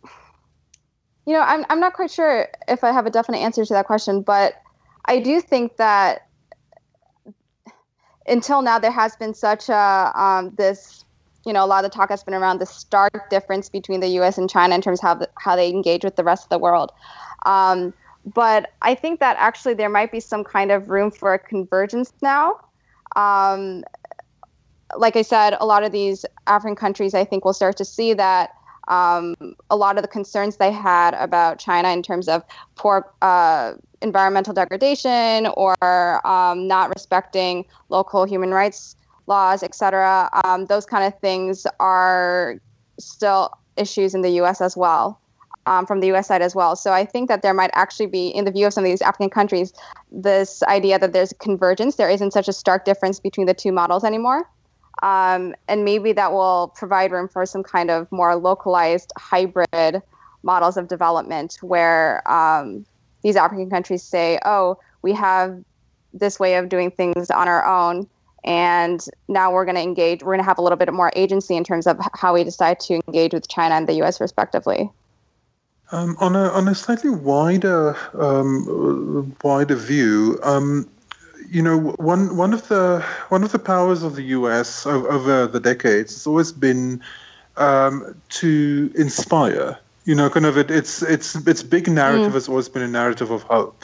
you 1.28 1.34
know, 1.34 1.42
I'm 1.42 1.64
I'm 1.70 1.80
not 1.80 1.94
quite 1.94 2.10
sure 2.10 2.48
if 2.68 2.84
I 2.84 2.92
have 2.92 3.06
a 3.06 3.12
definite 3.12 3.38
answer 3.38 3.64
to 3.64 3.74
that 3.76 3.86
question, 3.86 4.24
but 4.24 4.56
I 5.06 5.20
do 5.20 5.42
think 5.42 5.78
that 5.78 6.29
until 8.30 8.62
now 8.62 8.80
there 8.80 8.92
has 8.92 9.16
been 9.16 9.34
such 9.34 9.70
a 9.70 10.12
um, 10.16 10.52
this 10.56 11.04
you 11.46 11.54
know 11.54 11.64
a 11.64 11.68
lot 11.68 11.84
of 11.84 11.92
the 11.92 11.96
talk 11.96 12.10
has 12.10 12.24
been 12.24 12.34
around 12.34 12.60
the 12.60 12.66
stark 12.66 13.30
difference 13.30 13.70
between 13.70 14.00
the 14.00 14.08
U.S. 14.20 14.38
and 14.38 14.50
China 14.50 14.76
in 14.76 14.82
terms 14.82 15.00
of 15.00 15.04
how 15.04 15.14
the, 15.16 15.30
how 15.40 15.56
they 15.56 15.70
engage 15.70 16.04
with 16.04 16.16
the 16.16 16.24
rest 16.24 16.44
of 16.44 16.50
the 16.50 16.60
world. 16.60 16.92
Um, 17.46 17.94
but 18.26 18.72
I 18.82 18.96
think 18.96 19.20
that 19.22 19.38
actually 19.40 19.74
there 19.74 19.90
might 19.90 20.12
be 20.12 20.20
some 20.20 20.44
kind 20.44 20.72
of 20.72 20.90
room 20.90 21.10
for 21.12 21.34
a 21.34 21.40
convergence 21.40 22.14
now. 22.22 22.60
Um, 23.16 23.84
like 24.98 25.16
I 25.16 25.22
said, 25.22 25.56
a 25.60 25.66
lot 25.66 25.84
of 25.84 25.92
these 25.92 26.26
African 26.48 26.76
countries, 26.76 27.14
I 27.14 27.24
think, 27.24 27.46
will 27.46 27.54
start 27.54 27.78
to 27.78 27.86
see 27.86 28.14
that 28.14 28.52
um, 28.88 29.36
a 29.70 29.76
lot 29.76 29.98
of 29.98 30.02
the 30.02 30.08
concerns 30.08 30.58
they 30.58 30.72
had 30.72 31.14
about 31.14 31.60
China 31.60 31.90
in 31.90 32.02
terms 32.02 32.28
of 32.28 32.44
poor 32.76 33.12
uh, 33.22 33.74
environmental 34.02 34.54
degradation 34.54 35.48
or 35.58 36.28
um, 36.28 36.68
not 36.68 36.90
respecting 36.90 37.66
local 37.90 38.26
human 38.26 38.52
rights 38.52 38.96
laws, 39.28 39.64
et 39.64 39.76
cetera, 39.76 40.30
um, 40.44 40.66
those 40.66 40.86
kind 40.86 41.06
of 41.06 41.18
things 41.20 41.66
are 41.80 42.56
still 43.00 43.52
issues 43.78 44.14
in 44.14 44.22
the 44.22 44.32
U.S. 44.42 44.60
as 44.60 44.76
well. 44.76 45.20
Um, 45.66 45.86
from 45.86 46.00
the 46.00 46.08
U.S. 46.08 46.28
side 46.30 46.42
as 46.42 46.56
well. 46.56 46.76
So 46.76 46.94
I 46.94 47.06
think 47.06 47.28
that 47.30 47.44
there 47.44 47.54
might 47.54 47.70
actually 47.74 48.08
be, 48.08 48.30
in 48.30 48.46
the 48.46 48.52
view 48.52 48.66
of 48.66 48.74
some 48.74 48.84
of 48.84 48.90
these 48.90 49.04
African 49.04 49.30
countries, 49.30 49.72
this 50.12 50.64
idea 50.64 50.98
that 50.98 51.14
there's 51.14 51.32
convergence. 51.34 51.96
There 51.96 52.10
isn't 52.10 52.32
such 52.32 52.48
a 52.48 52.54
stark 52.54 52.86
difference 52.86 53.20
between 53.20 53.46
the 53.46 53.54
two 53.54 53.72
models 53.72 54.04
anymore. 54.04 54.50
Um, 55.04 55.54
and 55.68 55.86
maybe 55.86 56.12
that 56.14 56.32
will 56.32 56.74
provide 56.76 57.12
room 57.12 57.28
for 57.28 57.46
some 57.46 57.62
kind 57.62 57.92
of 57.92 58.12
more 58.12 58.36
localized 58.36 59.14
hybrid 59.18 60.02
models 60.42 60.76
of 60.76 60.88
development 60.88 61.58
where 61.62 62.28
um, 62.28 62.86
these 63.24 63.36
African 63.36 63.70
countries 63.70 64.04
say, 64.04 64.40
oh, 64.46 64.78
we 65.02 65.14
have 65.14 65.64
this 66.14 66.40
way 66.40 66.56
of 66.56 66.70
doing 66.70 66.92
things 66.92 67.30
on 67.30 67.48
our 67.48 67.66
own. 67.66 68.08
And 68.44 69.04
now 69.28 69.52
we're 69.52 69.66
going 69.66 69.76
to 69.76 69.82
engage, 69.82 70.24
we're 70.24 70.34
going 70.34 70.40
to 70.40 70.46
have 70.46 70.58
a 70.58 70.62
little 70.62 70.78
bit 70.78 70.92
more 70.94 71.12
agency 71.16 71.56
in 71.56 71.64
terms 71.64 71.88
of 71.88 72.00
how 72.14 72.34
we 72.34 72.44
decide 72.44 72.80
to 72.82 73.02
engage 73.08 73.34
with 73.34 73.48
China 73.50 73.76
and 73.76 73.88
the 73.88 74.02
US 74.04 74.22
respectively. 74.22 74.90
Um, 75.92 76.16
on, 76.20 76.36
a, 76.36 76.50
on 76.50 76.68
a 76.68 76.76
slightly 76.76 77.10
wider 77.10 77.98
um, 78.14 79.36
wider 79.44 79.76
view, 79.76 80.40
um, 80.44 80.88
you 81.50 81.64
know, 81.64 81.80
one 81.98 82.38
one 82.38 82.54
of 82.54 82.68
the 82.68 83.04
one 83.30 83.44
of 83.44 83.52
the 83.52 83.58
powers 83.58 84.04
of 84.04 84.16
the 84.16 84.22
U.S. 84.24 84.86
over 84.86 85.48
the 85.48 85.60
decades 85.60 86.14
has 86.14 86.28
always 86.28 86.52
been 86.52 87.02
um, 87.58 88.16
to 88.30 88.92
inspire 88.96 89.80
You 90.10 90.16
know, 90.16 90.28
kind 90.28 90.48
of 90.48 90.58
it, 90.58 90.72
it's 90.72 91.04
it's 91.04 91.36
its 91.36 91.62
big 91.62 91.88
narrative 91.88 92.32
mm. 92.32 92.34
has 92.34 92.50
always 92.50 92.68
been 92.68 92.82
a 92.82 92.88
narrative 92.88 93.30
of 93.30 93.44
hope. 93.44 93.84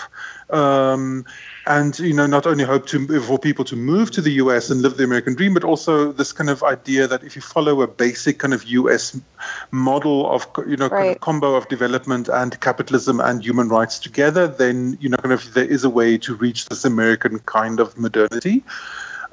Um, 0.50 1.24
and 1.68 2.00
you 2.00 2.14
know 2.14 2.26
not 2.26 2.48
only 2.48 2.64
hope 2.64 2.88
to 2.88 3.22
for 3.22 3.38
people 3.38 3.64
to 3.66 3.76
move 3.76 4.10
to 4.10 4.22
the 4.22 4.32
US 4.44 4.72
and 4.72 4.82
live 4.82 4.98
the 4.98 5.04
American 5.04 5.36
dream, 5.36 5.54
but 5.54 5.64
also 5.64 6.12
this 6.12 6.32
kind 6.34 6.50
of 6.50 6.64
idea 6.64 7.06
that 7.06 7.24
if 7.24 7.36
you 7.36 7.44
follow 7.44 7.84
a 7.84 7.88
basic 7.88 8.40
kind 8.40 8.56
of 8.56 8.64
US 8.64 9.22
model 9.70 10.28
of 10.32 10.48
you 10.68 10.78
know 10.78 10.88
right. 10.88 11.00
kind 11.04 11.16
of 11.16 11.22
combo 11.22 11.54
of 11.54 11.68
development 11.68 12.28
and 12.28 12.60
capitalism 12.60 13.20
and 13.20 13.46
human 13.46 13.70
rights 13.70 14.00
together, 14.00 14.48
then 14.48 14.98
you 15.00 15.10
know 15.10 15.18
kind 15.18 15.34
of 15.34 15.54
there 15.54 15.66
is 15.66 15.84
a 15.84 15.92
way 15.92 16.18
to 16.18 16.34
reach 16.34 16.70
this 16.70 16.86
American 16.86 17.38
kind 17.42 17.80
of 17.80 17.96
modernity. 18.00 18.64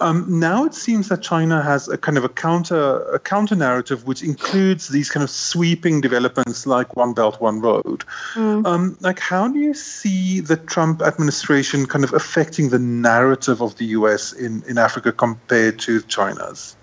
Um, 0.02 0.26
now 0.28 0.64
it 0.64 0.74
seems 0.74 1.08
that 1.08 1.22
China 1.22 1.62
has 1.62 1.88
a 1.88 1.96
kind 1.96 2.18
of 2.18 2.24
a 2.24 2.28
counter 2.28 3.02
a 3.12 3.20
counter 3.20 3.54
narrative 3.54 4.04
which 4.04 4.22
includes 4.22 4.88
these 4.88 5.08
kind 5.08 5.22
of 5.22 5.30
sweeping 5.30 6.00
developments 6.00 6.66
like 6.66 6.96
One 6.96 7.14
Belt 7.14 7.40
One 7.40 7.60
Road. 7.60 8.04
Mm. 8.34 8.66
Um, 8.66 8.96
like, 9.00 9.20
how 9.20 9.46
do 9.46 9.60
you 9.60 9.74
see 9.74 10.40
the 10.40 10.56
Trump 10.56 11.02
administration 11.02 11.86
kind 11.86 12.02
of 12.02 12.12
affecting 12.12 12.70
the 12.70 12.80
narrative 12.80 13.62
of 13.62 13.76
the 13.76 13.84
U.S. 13.98 14.32
in 14.32 14.64
in 14.66 14.76
Africa 14.76 15.12
compared 15.12 15.78
to 15.80 16.02
China's? 16.02 16.76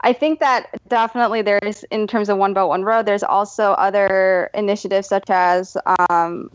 I 0.00 0.12
think 0.12 0.40
that 0.40 0.66
definitely 0.88 1.42
there's, 1.42 1.84
in 1.84 2.06
terms 2.06 2.28
of 2.28 2.38
One 2.38 2.54
Belt 2.54 2.70
One 2.70 2.84
Road, 2.84 3.06
there's 3.06 3.22
also 3.22 3.72
other 3.72 4.50
initiatives 4.54 5.08
such 5.08 5.28
as 5.28 5.76
um, 6.08 6.50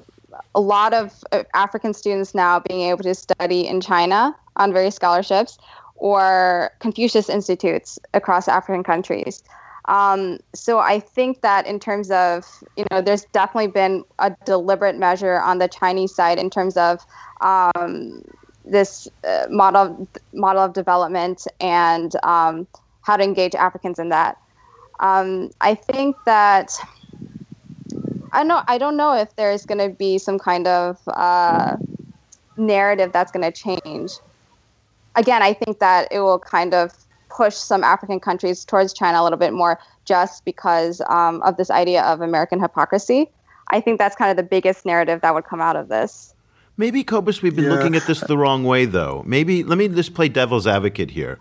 a 0.56 0.60
lot 0.60 0.94
of 0.94 1.24
uh, 1.32 1.44
African 1.54 1.94
students 1.94 2.36
now 2.36 2.60
being 2.60 2.82
able 2.90 3.04
to 3.04 3.16
study 3.16 3.68
in 3.68 3.82
China 3.82 4.36
on 4.58 4.74
various 4.74 4.96
scholarships 4.96 5.58
or 5.98 6.72
Confucius 6.80 7.30
Institutes 7.30 8.00
across 8.14 8.48
African 8.48 8.84
countries. 8.84 9.44
Um, 9.86 10.40
so 10.54 10.80
I 10.80 11.00
think 11.00 11.42
that 11.42 11.66
in 11.66 11.80
terms 11.80 12.12
of, 12.12 12.46
you 12.76 12.86
know, 12.92 13.02
there's 13.02 13.26
definitely 13.32 13.72
been 13.72 14.04
a 14.20 14.36
deliberate 14.46 14.98
measure 14.98 15.40
on 15.40 15.60
the 15.60 15.68
Chinese 15.68 16.14
side 16.14 16.40
in 16.40 16.50
terms 16.50 16.76
of 16.76 17.06
um, 17.42 18.24
this 18.66 19.08
uh, 19.24 19.46
model 19.50 20.08
model 20.34 20.62
of 20.62 20.74
development 20.74 21.48
and 21.62 22.16
um, 22.24 22.68
how 23.04 23.16
to 23.16 23.24
engage 23.24 23.56
Africans 23.56 23.98
in 23.98 24.10
that. 24.10 24.38
Um, 25.00 25.52
I 25.62 25.76
think 25.76 26.18
that 26.26 26.72
I 28.34 28.44
know 28.44 28.62
I 28.68 28.78
don't 28.78 28.98
know 28.98 29.14
if 29.14 29.34
there's 29.38 29.66
going 29.66 29.78
to 29.78 29.96
be 29.96 30.18
some 30.18 30.38
kind 30.38 30.68
of 30.68 31.00
uh, 31.08 31.78
narrative 32.58 33.14
that's 33.14 33.32
going 33.32 33.50
to 33.50 33.52
change 33.52 34.12
again, 35.18 35.42
I 35.42 35.52
think 35.52 35.80
that 35.80 36.08
it 36.12 36.22
will 36.22 36.40
kind 36.40 36.74
of 36.74 36.94
push 37.30 37.56
some 37.56 37.84
African 37.84 38.20
countries 38.20 38.64
towards 38.64 38.94
China 38.94 39.22
a 39.22 39.24
little 39.24 39.38
bit 39.38 39.52
more 39.52 39.80
just 40.06 40.46
because 40.46 41.02
um, 41.10 41.42
of 41.42 41.58
this 41.58 41.70
idea 41.70 42.04
of 42.04 42.22
American 42.22 42.62
hypocrisy. 42.62 43.30
I 43.70 43.82
think 43.82 44.00
that's 44.00 44.16
kind 44.16 44.32
of 44.32 44.38
the 44.38 44.44
biggest 44.44 44.86
narrative 44.86 45.20
that 45.22 45.34
would 45.34 45.44
come 45.44 45.60
out 45.60 45.76
of 45.76 45.90
this. 45.90 46.34
Maybe, 46.78 47.04
Cobus, 47.04 47.42
we've 47.42 47.56
been 47.56 47.66
yeah. 47.66 47.72
looking 47.72 47.96
at 47.96 48.06
this 48.08 48.22
the 48.22 48.38
wrong 48.38 48.64
way, 48.64 48.86
though. 48.86 49.24
Maybe, 49.26 49.64
let 49.64 49.78
me 49.78 49.88
just 49.88 50.14
play 50.14 50.30
devil's 50.30 50.68
advocate 50.68 51.12
here. 51.12 51.40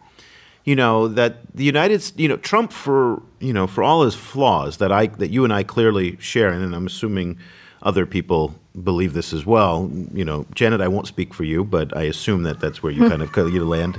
You 0.65 0.75
know 0.75 1.07
that 1.07 1.55
the 1.55 1.63
United, 1.63 2.11
you 2.17 2.27
know, 2.27 2.39
Trump 2.39 2.73
for 2.73 3.23
you 3.39 3.53
know 3.53 3.69
for 3.69 3.85
all 3.85 4.03
his 4.03 4.17
flaws 4.17 4.79
that 4.79 4.91
I 4.91 5.07
that 5.07 5.31
you 5.31 5.45
and 5.45 5.53
I 5.53 5.63
clearly 5.63 6.17
share, 6.19 6.49
and 6.49 6.75
I'm 6.75 6.87
assuming 6.89 7.39
other 7.87 8.05
people 8.05 8.55
believe 8.83 9.15
this 9.15 9.33
as 9.33 9.47
well. 9.47 9.91
You 10.13 10.25
know, 10.25 10.45
Janet, 10.55 10.81
I 10.81 10.89
won't 10.89 11.07
speak 11.07 11.33
for 11.33 11.45
you, 11.45 11.65
but 11.65 11.97
I 11.97 12.03
assume 12.03 12.43
that 12.43 12.61
that's 12.61 12.83
where 12.83 12.93
you 12.93 13.09
kind 13.09 13.23
of 13.23 13.35
you 13.37 13.65
land. 13.65 13.99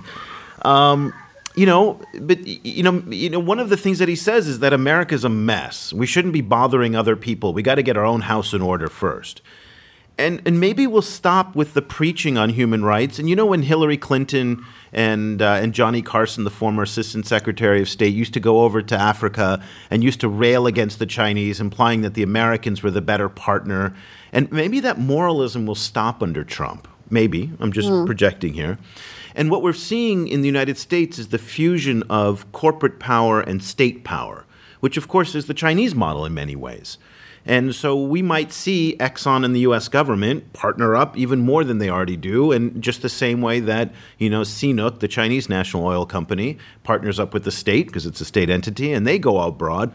Um, 0.63 1.13
you 1.55 1.65
know, 1.65 1.99
but 2.19 2.45
you 2.45 2.83
know, 2.83 3.01
you 3.07 3.29
know, 3.29 3.39
one 3.39 3.59
of 3.59 3.69
the 3.69 3.77
things 3.77 3.97
that 3.99 4.09
he 4.09 4.15
says 4.15 4.47
is 4.47 4.59
that 4.59 4.73
America's 4.73 5.23
a 5.23 5.29
mess. 5.29 5.93
We 5.93 6.05
shouldn't 6.05 6.33
be 6.33 6.41
bothering 6.41 6.95
other 6.95 7.15
people. 7.15 7.53
We 7.53 7.63
got 7.63 7.75
to 7.75 7.83
get 7.83 7.97
our 7.97 8.05
own 8.05 8.21
house 8.21 8.53
in 8.53 8.61
order 8.61 8.89
first 8.89 9.41
and 10.17 10.41
and 10.45 10.59
maybe 10.59 10.87
we'll 10.87 11.01
stop 11.01 11.55
with 11.55 11.73
the 11.73 11.81
preaching 11.81 12.37
on 12.37 12.49
human 12.49 12.83
rights. 12.83 13.19
And 13.19 13.29
you 13.29 13.35
know, 13.35 13.45
when 13.45 13.61
Hillary 13.61 13.97
Clinton 13.97 14.65
and 14.91 15.41
uh, 15.41 15.59
and 15.61 15.73
Johnnie 15.73 16.01
Carson, 16.01 16.43
the 16.43 16.49
former 16.49 16.83
Assistant 16.83 17.27
Secretary 17.27 17.81
of 17.81 17.89
State, 17.89 18.13
used 18.13 18.33
to 18.33 18.39
go 18.39 18.61
over 18.61 18.81
to 18.81 18.97
Africa 18.97 19.63
and 19.89 20.03
used 20.03 20.19
to 20.21 20.29
rail 20.29 20.67
against 20.67 20.99
the 20.99 21.05
Chinese, 21.05 21.59
implying 21.59 22.01
that 22.01 22.13
the 22.13 22.23
Americans 22.23 22.81
were 22.81 22.91
the 22.91 23.01
better 23.01 23.29
partner. 23.29 23.95
And 24.31 24.51
maybe 24.51 24.79
that 24.81 24.99
moralism 24.99 25.65
will 25.65 25.75
stop 25.75 26.23
under 26.23 26.43
Trump. 26.43 26.87
Maybe 27.09 27.51
I'm 27.59 27.71
just 27.71 27.89
mm. 27.89 28.05
projecting 28.05 28.53
here. 28.53 28.77
And 29.35 29.51
what 29.51 29.61
we're 29.61 29.73
seeing 29.73 30.27
in 30.27 30.41
the 30.41 30.47
United 30.47 30.77
States 30.77 31.19
is 31.19 31.27
the 31.27 31.37
fusion 31.37 32.03
of 32.09 32.51
corporate 32.51 32.99
power 32.99 33.39
and 33.39 33.63
state 33.63 34.03
power, 34.03 34.45
which 34.79 34.97
of 34.97 35.07
course 35.07 35.35
is 35.35 35.45
the 35.45 35.53
Chinese 35.53 35.93
model 35.93 36.25
in 36.25 36.33
many 36.33 36.55
ways. 36.55 36.97
And 37.47 37.73
so 37.73 37.95
we 37.95 38.21
might 38.21 38.51
see 38.51 38.97
Exxon 38.99 39.45
and 39.45 39.55
the 39.55 39.61
US 39.61 39.87
government 39.87 40.51
partner 40.51 40.97
up 40.97 41.17
even 41.17 41.39
more 41.39 41.63
than 41.63 41.77
they 41.77 41.89
already 41.89 42.17
do, 42.17 42.51
and 42.51 42.81
just 42.83 43.01
the 43.01 43.09
same 43.09 43.39
way 43.41 43.61
that, 43.61 43.93
you 44.17 44.29
know, 44.29 44.41
CNOOC, 44.41 44.99
the 44.99 45.07
Chinese 45.07 45.47
national 45.47 45.85
oil 45.85 46.05
company, 46.05 46.57
partners 46.83 47.21
up 47.21 47.33
with 47.33 47.45
the 47.45 47.51
state 47.51 47.87
because 47.87 48.05
it's 48.05 48.19
a 48.19 48.25
state 48.25 48.49
entity 48.49 48.91
and 48.91 49.07
they 49.07 49.17
go 49.17 49.39
out 49.39 49.49
abroad. 49.49 49.93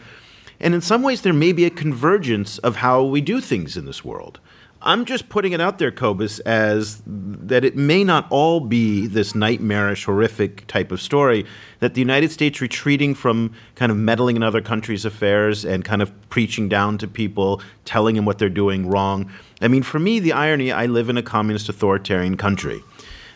And 0.61 0.75
in 0.75 0.81
some 0.81 1.03
ways, 1.03 1.21
there 1.21 1.35
may 1.35 1.53
be 1.53 1.67
a 1.67 1.71
convergence 1.71 2.57
of 2.59 2.77
how 2.77 3.03
we 3.03 3.21
do 3.21 3.41
things 3.41 3.77
in 3.77 3.85
this 3.85 4.03
world. 4.03 4.41
I'm 4.85 5.05
just 5.05 5.29
putting 5.29 5.53
it 5.53 5.61
out 5.61 5.79
there, 5.79 5.93
Cobus, 5.93 6.41
as 6.41 7.03
that 7.07 7.65
it 7.65 7.77
may 7.77 8.03
not 8.03 8.27
all 8.31 8.61
be 8.61 9.07
this 9.07 9.35
nightmarish, 9.35 10.05
horrific 10.05 10.67
type 10.67 10.91
of 10.91 11.01
story. 11.01 11.47
That 11.79 11.95
the 11.95 12.01
United 12.01 12.33
States 12.33 12.61
retreating 12.61 13.15
from 13.15 13.53
kind 13.77 13.93
of 13.93 13.99
meddling 13.99 14.37
in 14.37 14.43
other 14.43 14.61
countries' 14.61 15.05
affairs 15.05 15.65
and 15.65 15.85
kind 15.85 16.03
of 16.03 16.13
preaching 16.31 16.69
down 16.69 16.99
to 16.99 17.09
people, 17.09 17.63
telling 17.85 18.17
them 18.17 18.25
what 18.25 18.39
they're 18.39 18.49
doing 18.49 18.89
wrong. 18.89 19.31
I 19.61 19.69
mean, 19.69 19.83
for 19.83 19.99
me, 19.99 20.19
the 20.19 20.33
irony 20.33 20.73
I 20.73 20.87
live 20.87 21.09
in 21.09 21.17
a 21.17 21.23
communist 21.23 21.69
authoritarian 21.69 22.37
country. 22.37 22.83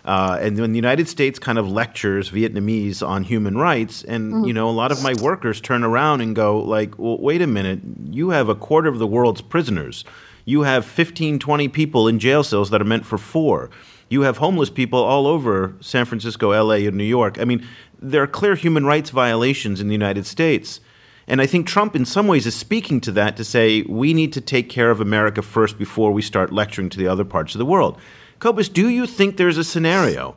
Uh, 0.05 0.39
and 0.41 0.57
when 0.59 0.71
the 0.71 0.79
United 0.79 1.09
States 1.09 1.39
kind 1.39 1.59
of 1.59 1.69
lectures 1.69 2.31
Vietnamese 2.31 3.07
on 3.07 3.25
human 3.25 3.57
rights, 3.57 4.05
and 4.05 4.33
mm-hmm. 4.33 4.45
you 4.45 4.53
know, 4.53 4.69
a 4.69 4.71
lot 4.71 4.93
of 4.93 5.03
my 5.03 5.15
workers 5.21 5.61
turn 5.61 5.83
around 5.83 6.21
and 6.21 6.37
go 6.37 6.61
like, 6.61 6.97
"Well, 6.97 7.19
wait 7.19 7.43
a 7.43 7.47
minute, 7.47 7.81
you 8.11 8.31
have 8.31 8.49
a 8.49 8.55
quarter 8.55 8.89
of 8.89 9.01
the 9.01 9.07
world's 9.07 9.43
prisoners 9.43 10.05
you 10.47 10.63
have 10.63 10.87
15, 10.87 11.41
20 11.41 11.69
people 11.69 12.09
in 12.09 12.19
jail 12.19 12.43
cells 12.43 12.71
that 12.71 12.81
are 12.81 12.85
meant 12.85 13.05
for 13.05 13.19
four. 13.19 13.69
You 14.09 14.23
have 14.23 14.39
homeless 14.39 14.71
people 14.71 15.03
all 15.03 15.27
over 15.27 15.75
San 15.81 16.05
Francisco, 16.05 16.51
LA, 16.51 16.87
and 16.87 16.97
New 16.97 17.05
York. 17.05 17.39
I 17.41 17.45
mean, 17.45 17.67
there 18.01 18.23
are 18.23 18.29
clear 18.29 18.55
human 18.55 18.87
rights 18.87 19.11
violations 19.11 19.81
in 19.81 19.89
the 19.89 19.93
United 19.95 20.25
States. 20.25 20.81
And 21.27 21.43
I 21.43 21.47
think 21.47 21.67
Trump, 21.67 21.97
in 21.97 22.05
some 22.05 22.29
ways, 22.29 22.47
is 22.47 22.55
speaking 22.55 23.01
to 23.01 23.13
that 23.13 23.37
to 23.37 23.45
say 23.45 23.83
we 23.83 24.15
need 24.15 24.33
to 24.35 24.41
take 24.41 24.71
care 24.71 24.93
of 24.93 25.01
America 25.01 25.43
first 25.43 25.77
before 25.77 26.13
we 26.13 26.23
start 26.23 26.53
lecturing 26.53 26.91
to 26.91 26.99
the 26.99 27.09
other 27.09 27.25
parts 27.25 27.57
of 27.57 27.59
the 27.59 27.67
world. 27.67 27.99
Cobus, 28.39 28.69
do 28.69 28.89
you 28.89 29.09
think 29.09 29.37
there's 29.37 29.59
a 29.59 29.65
scenario 29.65 30.37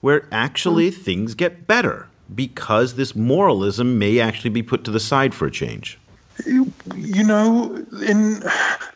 where 0.00 0.26
actually 0.32 0.90
things 0.90 1.34
get 1.34 1.66
better 1.66 2.08
because 2.34 2.94
this 2.94 3.14
moralism 3.14 3.98
may 3.98 4.18
actually 4.18 4.48
be 4.48 4.62
put 4.62 4.84
to 4.84 4.90
the 4.90 4.98
side 4.98 5.34
for 5.34 5.44
a 5.44 5.50
change? 5.50 5.98
You 6.46 7.24
know, 7.24 7.84
in 8.06 8.42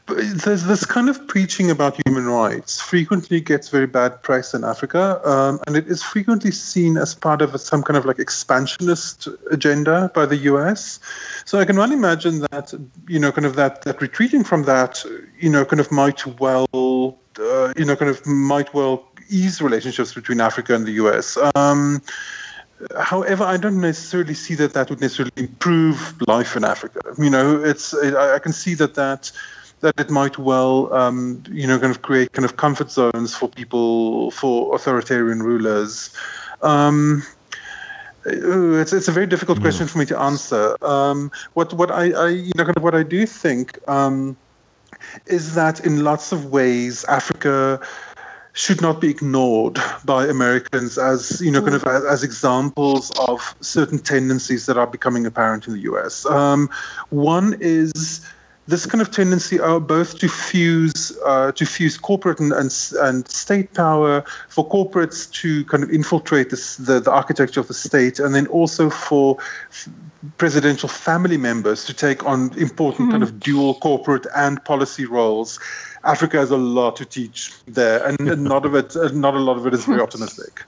there's 0.08 0.64
this 0.64 0.84
kind 0.84 1.08
of 1.08 1.26
preaching 1.26 1.70
about 1.70 2.00
human 2.06 2.26
rights 2.26 2.80
frequently 2.80 3.40
gets 3.40 3.68
very 3.68 3.86
bad 3.86 4.22
press 4.22 4.54
in 4.54 4.62
Africa, 4.64 5.20
um, 5.28 5.60
and 5.66 5.76
it 5.76 5.86
is 5.88 6.02
frequently 6.02 6.50
seen 6.50 6.96
as 6.96 7.14
part 7.14 7.42
of 7.42 7.60
some 7.60 7.82
kind 7.82 7.96
of 7.96 8.04
like 8.04 8.18
expansionist 8.18 9.28
agenda 9.50 10.10
by 10.14 10.24
the 10.26 10.36
U.S. 10.36 11.00
So 11.44 11.58
I 11.58 11.64
can 11.64 11.76
well 11.76 11.92
imagine 11.92 12.40
that 12.50 12.72
you 13.08 13.18
know, 13.18 13.32
kind 13.32 13.46
of 13.46 13.56
that 13.56 13.82
that 13.82 14.00
retreating 14.00 14.44
from 14.44 14.64
that, 14.64 15.04
you 15.38 15.50
know, 15.50 15.64
kind 15.64 15.80
of 15.80 15.90
might 15.90 16.24
well, 16.40 17.18
uh, 17.38 17.72
you 17.76 17.84
know, 17.84 17.96
kind 17.96 18.10
of 18.10 18.24
might 18.26 18.72
well 18.74 19.04
ease 19.28 19.60
relationships 19.60 20.14
between 20.14 20.40
Africa 20.40 20.74
and 20.74 20.86
the 20.86 20.92
U.S. 20.92 21.36
Um, 21.54 22.02
However, 23.00 23.44
I 23.44 23.56
don't 23.56 23.80
necessarily 23.80 24.34
see 24.34 24.54
that 24.56 24.74
that 24.74 24.90
would 24.90 25.00
necessarily 25.00 25.32
improve 25.36 26.14
life 26.28 26.56
in 26.56 26.64
Africa. 26.64 27.00
You 27.18 27.30
know, 27.30 27.62
it's 27.62 27.94
I, 27.94 28.38
can 28.38 28.52
see 28.52 28.74
that 28.74 28.94
that 28.94 29.32
that 29.80 29.98
it 29.98 30.10
might 30.10 30.38
well, 30.38 30.92
um, 30.92 31.42
you 31.50 31.66
know, 31.66 31.78
kind 31.78 31.90
of 31.90 32.02
create 32.02 32.32
kind 32.32 32.44
of 32.44 32.56
comfort 32.56 32.90
zones 32.90 33.34
for 33.34 33.48
people, 33.48 34.30
for 34.30 34.74
authoritarian 34.74 35.42
rulers. 35.42 36.14
Um, 36.62 37.22
it's 38.26 38.92
it's 38.92 39.08
a 39.08 39.12
very 39.12 39.26
difficult 39.26 39.60
question 39.60 39.86
for 39.86 39.98
me 39.98 40.06
to 40.06 40.18
answer. 40.18 40.76
Um, 40.84 41.30
what 41.54 41.72
what 41.72 41.90
I, 41.90 42.10
I 42.10 42.28
you 42.28 42.52
know 42.56 42.64
kind 42.64 42.76
of 42.76 42.82
what 42.82 42.94
I 42.94 43.02
do 43.02 43.24
think 43.24 43.78
um, 43.88 44.36
is 45.26 45.54
that 45.54 45.80
in 45.80 46.02
lots 46.02 46.32
of 46.32 46.46
ways 46.46 47.04
Africa 47.04 47.80
should 48.56 48.80
not 48.80 49.02
be 49.02 49.10
ignored 49.10 49.78
by 50.06 50.26
Americans 50.26 50.96
as 50.96 51.42
you 51.42 51.50
know, 51.50 51.60
kind 51.60 51.74
of 51.74 51.84
as, 51.84 52.04
as 52.04 52.22
examples 52.22 53.12
of 53.18 53.54
certain 53.60 53.98
tendencies 53.98 54.64
that 54.64 54.78
are 54.78 54.86
becoming 54.86 55.26
apparent 55.26 55.66
in 55.66 55.74
the 55.74 55.80
U.S. 55.80 56.24
Um, 56.26 56.70
one 57.10 57.56
is 57.60 58.26
this 58.68 58.84
kind 58.84 59.00
of 59.00 59.10
tendency 59.10 59.60
are 59.60 59.78
both 59.78 60.18
to 60.18 60.28
fuse 60.28 61.16
uh, 61.24 61.52
to 61.52 61.64
fuse 61.64 61.96
corporate 61.96 62.40
and, 62.40 62.52
and, 62.52 62.92
and 63.00 63.28
state 63.28 63.72
power 63.74 64.24
for 64.48 64.68
corporates 64.68 65.30
to 65.32 65.64
kind 65.66 65.84
of 65.84 65.90
infiltrate 65.90 66.50
this, 66.50 66.76
the 66.76 66.98
the 67.00 67.10
architecture 67.10 67.60
of 67.60 67.68
the 67.68 67.74
state, 67.74 68.18
and 68.18 68.34
then 68.34 68.46
also 68.48 68.90
for 68.90 69.38
presidential 70.38 70.88
family 70.88 71.36
members 71.36 71.84
to 71.84 71.94
take 71.94 72.24
on 72.24 72.52
important 72.58 73.02
mm-hmm. 73.02 73.12
kind 73.12 73.22
of 73.22 73.38
dual 73.38 73.74
corporate 73.74 74.26
and 74.36 74.64
policy 74.64 75.04
roles. 75.04 75.60
Africa 76.04 76.36
has 76.36 76.50
a 76.50 76.56
lot 76.56 76.96
to 76.96 77.04
teach 77.04 77.52
there, 77.66 78.04
and 78.04 78.42
not 78.42 78.64
of 78.64 78.74
it, 78.74 78.94
not 79.14 79.34
a 79.34 79.38
lot 79.38 79.56
of 79.56 79.66
it 79.66 79.74
is 79.74 79.84
very 79.84 80.00
optimistic. 80.00 80.62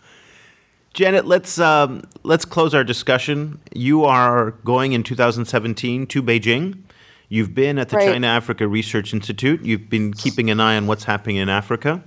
Janet, 0.94 1.26
let's 1.26 1.58
um, 1.58 2.02
let's 2.22 2.44
close 2.44 2.74
our 2.74 2.84
discussion. 2.84 3.61
You 3.74 4.04
are 4.04 4.52
going 4.64 4.92
in 4.92 5.02
2017 5.02 6.06
to 6.06 6.22
Beijing 6.22 6.82
You've 7.28 7.54
been 7.54 7.78
at 7.78 7.90
the 7.90 7.96
right. 7.96 8.12
China 8.12 8.26
Africa 8.26 8.66
Research 8.66 9.12
Institute. 9.12 9.62
You've 9.62 9.90
been 9.90 10.14
keeping 10.14 10.50
an 10.50 10.60
eye 10.60 10.76
on 10.76 10.86
what's 10.86 11.04
happening 11.04 11.36
in 11.36 11.48
Africa. 11.48 12.02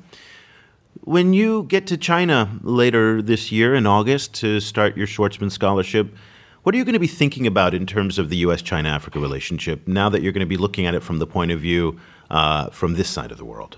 When 1.01 1.33
you 1.33 1.63
get 1.63 1.87
to 1.87 1.97
China 1.97 2.59
later 2.63 3.21
this 3.21 3.51
year 3.51 3.75
in 3.75 3.85
August 3.85 4.33
to 4.35 4.59
start 4.59 4.97
your 4.97 5.07
Schwarzman 5.07 5.51
Scholarship, 5.51 6.15
what 6.63 6.75
are 6.75 6.77
you 6.77 6.85
going 6.85 6.93
to 6.93 6.99
be 6.99 7.07
thinking 7.07 7.47
about 7.47 7.73
in 7.73 7.85
terms 7.85 8.19
of 8.19 8.29
the 8.29 8.37
U.S. 8.37 8.61
China 8.61 8.89
Africa 8.89 9.19
relationship 9.19 9.87
now 9.87 10.09
that 10.09 10.21
you're 10.21 10.31
going 10.31 10.41
to 10.41 10.47
be 10.47 10.57
looking 10.57 10.85
at 10.85 10.95
it 10.95 11.01
from 11.01 11.19
the 11.19 11.27
point 11.27 11.51
of 11.51 11.59
view 11.59 11.99
uh, 12.29 12.69
from 12.69 12.95
this 12.95 13.09
side 13.09 13.31
of 13.31 13.37
the 13.37 13.45
world? 13.45 13.77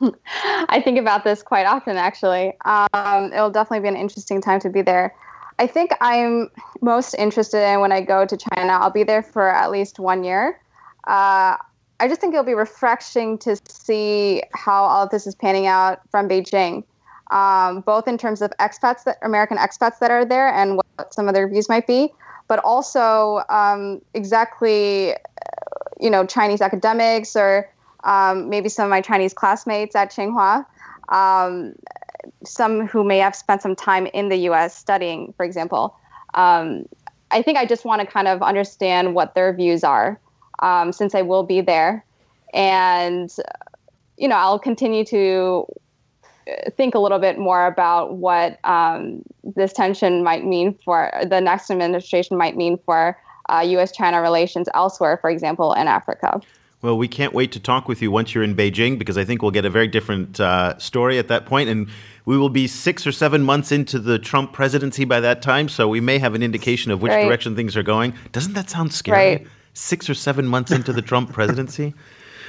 I 0.42 0.80
think 0.82 0.98
about 0.98 1.24
this 1.24 1.42
quite 1.42 1.66
often, 1.66 1.96
actually. 1.96 2.54
Um, 2.64 3.32
it'll 3.32 3.50
definitely 3.50 3.80
be 3.80 3.88
an 3.88 3.96
interesting 3.96 4.40
time 4.40 4.60
to 4.60 4.70
be 4.70 4.82
there. 4.82 5.14
I 5.58 5.66
think 5.66 5.92
I'm 6.00 6.50
most 6.80 7.14
interested 7.14 7.66
in 7.66 7.80
when 7.80 7.92
I 7.92 8.00
go 8.00 8.24
to 8.24 8.36
China. 8.36 8.72
I'll 8.72 8.90
be 8.90 9.02
there 9.02 9.22
for 9.22 9.48
at 9.48 9.70
least 9.70 9.98
one 9.98 10.24
year 10.24 10.59
uh, 11.06 11.56
I 12.00 12.08
just 12.08 12.20
think 12.20 12.32
it'll 12.32 12.44
be 12.44 12.54
refreshing 12.54 13.36
to 13.38 13.56
see 13.68 14.42
how 14.54 14.84
all 14.84 15.04
of 15.04 15.10
this 15.10 15.26
is 15.26 15.34
panning 15.34 15.66
out 15.66 16.00
from 16.10 16.28
Beijing, 16.28 16.82
um, 17.30 17.82
both 17.82 18.08
in 18.08 18.16
terms 18.16 18.40
of 18.40 18.50
expats, 18.58 19.04
that 19.04 19.18
American 19.22 19.58
expats 19.58 19.98
that 19.98 20.10
are 20.10 20.24
there, 20.24 20.48
and 20.48 20.76
what 20.76 21.12
some 21.12 21.28
of 21.28 21.34
their 21.34 21.46
views 21.46 21.68
might 21.68 21.86
be, 21.86 22.12
but 22.48 22.58
also 22.60 23.42
um, 23.50 24.00
exactly, 24.14 25.14
you 26.00 26.08
know, 26.08 26.24
Chinese 26.24 26.62
academics 26.62 27.36
or 27.36 27.68
um, 28.04 28.48
maybe 28.48 28.70
some 28.70 28.84
of 28.84 28.90
my 28.90 29.02
Chinese 29.02 29.34
classmates 29.34 29.94
at 29.94 30.10
Tsinghua, 30.10 30.64
um, 31.10 31.74
some 32.44 32.86
who 32.86 33.04
may 33.04 33.18
have 33.18 33.36
spent 33.36 33.60
some 33.60 33.76
time 33.76 34.06
in 34.06 34.30
the 34.30 34.36
U.S. 34.36 34.74
studying, 34.74 35.34
for 35.36 35.44
example. 35.44 35.94
Um, 36.32 36.86
I 37.30 37.42
think 37.42 37.58
I 37.58 37.66
just 37.66 37.84
want 37.84 38.00
to 38.00 38.06
kind 38.06 38.26
of 38.26 38.42
understand 38.42 39.14
what 39.14 39.34
their 39.34 39.52
views 39.52 39.84
are 39.84 40.18
um, 40.60 40.92
since 40.92 41.14
I 41.14 41.22
will 41.22 41.42
be 41.42 41.60
there. 41.60 42.04
And, 42.52 43.30
you 44.16 44.28
know, 44.28 44.36
I'll 44.36 44.58
continue 44.58 45.04
to 45.06 45.66
think 46.76 46.94
a 46.94 46.98
little 46.98 47.18
bit 47.18 47.38
more 47.38 47.66
about 47.66 48.16
what 48.16 48.58
um, 48.64 49.22
this 49.42 49.72
tension 49.72 50.22
might 50.22 50.44
mean 50.44 50.74
for 50.84 51.10
the 51.26 51.40
next 51.40 51.70
administration 51.70 52.36
might 52.36 52.56
mean 52.56 52.78
for 52.84 53.18
uh, 53.48 53.60
U.S. 53.60 53.92
China 53.92 54.20
relations 54.20 54.68
elsewhere, 54.74 55.18
for 55.20 55.30
example, 55.30 55.72
in 55.74 55.88
Africa. 55.88 56.40
Well, 56.82 56.96
we 56.96 57.08
can't 57.08 57.34
wait 57.34 57.52
to 57.52 57.60
talk 57.60 57.88
with 57.88 58.00
you 58.00 58.10
once 58.10 58.34
you're 58.34 58.44
in 58.44 58.56
Beijing 58.56 58.98
because 58.98 59.18
I 59.18 59.24
think 59.24 59.42
we'll 59.42 59.50
get 59.50 59.66
a 59.66 59.70
very 59.70 59.86
different 59.86 60.40
uh, 60.40 60.78
story 60.78 61.18
at 61.18 61.28
that 61.28 61.44
point. 61.44 61.50
point, 61.50 61.68
and 61.68 61.88
we 62.24 62.38
will 62.38 62.48
be 62.48 62.66
six 62.66 63.06
or 63.06 63.12
seven 63.12 63.42
months 63.42 63.70
into 63.70 63.98
the 63.98 64.18
Trump 64.18 64.52
presidency 64.52 65.04
by 65.04 65.20
that 65.20 65.42
time, 65.42 65.68
so 65.68 65.88
we 65.88 66.00
may 66.00 66.18
have 66.18 66.34
an 66.34 66.42
indication 66.42 66.90
of 66.90 67.02
which 67.02 67.10
right. 67.10 67.24
direction 67.24 67.54
things 67.54 67.76
are 67.76 67.82
going. 67.82 68.14
Doesn't 68.32 68.54
that 68.54 68.70
sound 68.70 68.94
scary? 68.94 69.36
Right 69.36 69.46
six 69.74 70.08
or 70.10 70.14
seven 70.14 70.46
months 70.46 70.70
into 70.70 70.92
the 70.92 71.02
Trump 71.02 71.32
presidency. 71.32 71.94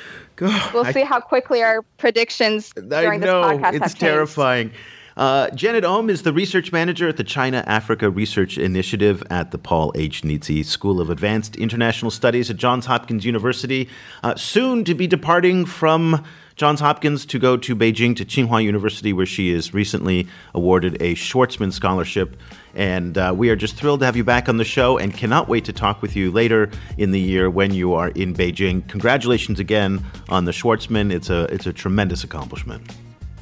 we'll 0.41 0.85
I, 0.85 0.91
see 0.91 1.03
how 1.03 1.19
quickly 1.19 1.61
our 1.61 1.83
predictions 1.97 2.73
during 2.73 3.19
know, 3.19 3.47
this 3.47 3.57
podcast 3.57 3.73
it's 3.73 3.93
terrifying. 3.93 4.71
Uh, 5.17 5.49
Janet 5.51 5.83
Eom 5.83 6.09
is 6.09 6.23
the 6.23 6.33
research 6.33 6.71
manager 6.71 7.07
at 7.07 7.17
the 7.17 7.23
China 7.23 7.63
Africa 7.67 8.09
Research 8.09 8.57
Initiative 8.57 9.21
at 9.29 9.51
the 9.51 9.57
Paul 9.57 9.91
H. 9.95 10.21
Nitze 10.21 10.65
School 10.65 11.01
of 11.01 11.09
Advanced 11.09 11.55
International 11.57 12.09
Studies 12.09 12.49
at 12.49 12.55
Johns 12.55 12.85
Hopkins 12.85 13.25
University. 13.25 13.89
Uh, 14.23 14.35
soon 14.35 14.83
to 14.85 14.95
be 14.95 15.07
departing 15.07 15.65
from 15.65 16.23
Johns 16.55 16.79
Hopkins 16.79 17.25
to 17.27 17.39
go 17.39 17.57
to 17.57 17.75
Beijing 17.75 18.15
to 18.15 18.25
Tsinghua 18.25 18.63
University, 18.63 19.13
where 19.13 19.25
she 19.25 19.49
is 19.49 19.73
recently 19.73 20.27
awarded 20.53 21.01
a 21.01 21.15
Schwarzman 21.15 21.71
Scholarship. 21.71 22.37
And 22.75 23.17
uh, 23.17 23.33
we 23.35 23.49
are 23.49 23.55
just 23.55 23.75
thrilled 23.75 23.99
to 24.01 24.05
have 24.05 24.15
you 24.15 24.23
back 24.23 24.47
on 24.47 24.57
the 24.57 24.63
show 24.63 24.97
and 24.97 25.13
cannot 25.13 25.47
wait 25.47 25.65
to 25.65 25.73
talk 25.73 26.01
with 26.01 26.15
you 26.15 26.31
later 26.31 26.69
in 26.97 27.11
the 27.11 27.19
year 27.19 27.49
when 27.49 27.73
you 27.73 27.93
are 27.93 28.09
in 28.09 28.33
Beijing. 28.33 28.87
Congratulations 28.87 29.59
again 29.59 30.03
on 30.29 30.45
the 30.45 30.51
Schwartzman. 30.51 31.11
It's 31.11 31.29
a, 31.29 31.43
it's 31.53 31.67
a 31.67 31.73
tremendous 31.73 32.23
accomplishment. 32.23 32.89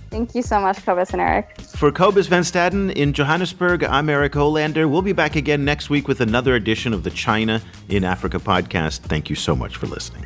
Thank 0.09 0.33
you 0.33 0.41
so 0.41 0.59
much, 0.59 0.83
Cobus 0.83 1.11
and 1.11 1.21
Eric. 1.21 1.61
For 1.61 1.91
Cobus 1.91 2.25
Van 2.25 2.41
Staden 2.41 2.91
in 2.93 3.13
Johannesburg, 3.13 3.83
I'm 3.83 4.09
Eric 4.09 4.33
Olander. 4.33 4.89
We'll 4.89 5.03
be 5.03 5.13
back 5.13 5.35
again 5.35 5.63
next 5.63 5.91
week 5.91 6.07
with 6.07 6.19
another 6.19 6.55
edition 6.55 6.93
of 6.93 7.03
the 7.03 7.11
China 7.11 7.61
in 7.89 8.03
Africa 8.03 8.39
podcast. 8.39 9.01
Thank 9.01 9.29
you 9.29 9.35
so 9.35 9.55
much 9.55 9.77
for 9.77 9.85
listening. 9.85 10.25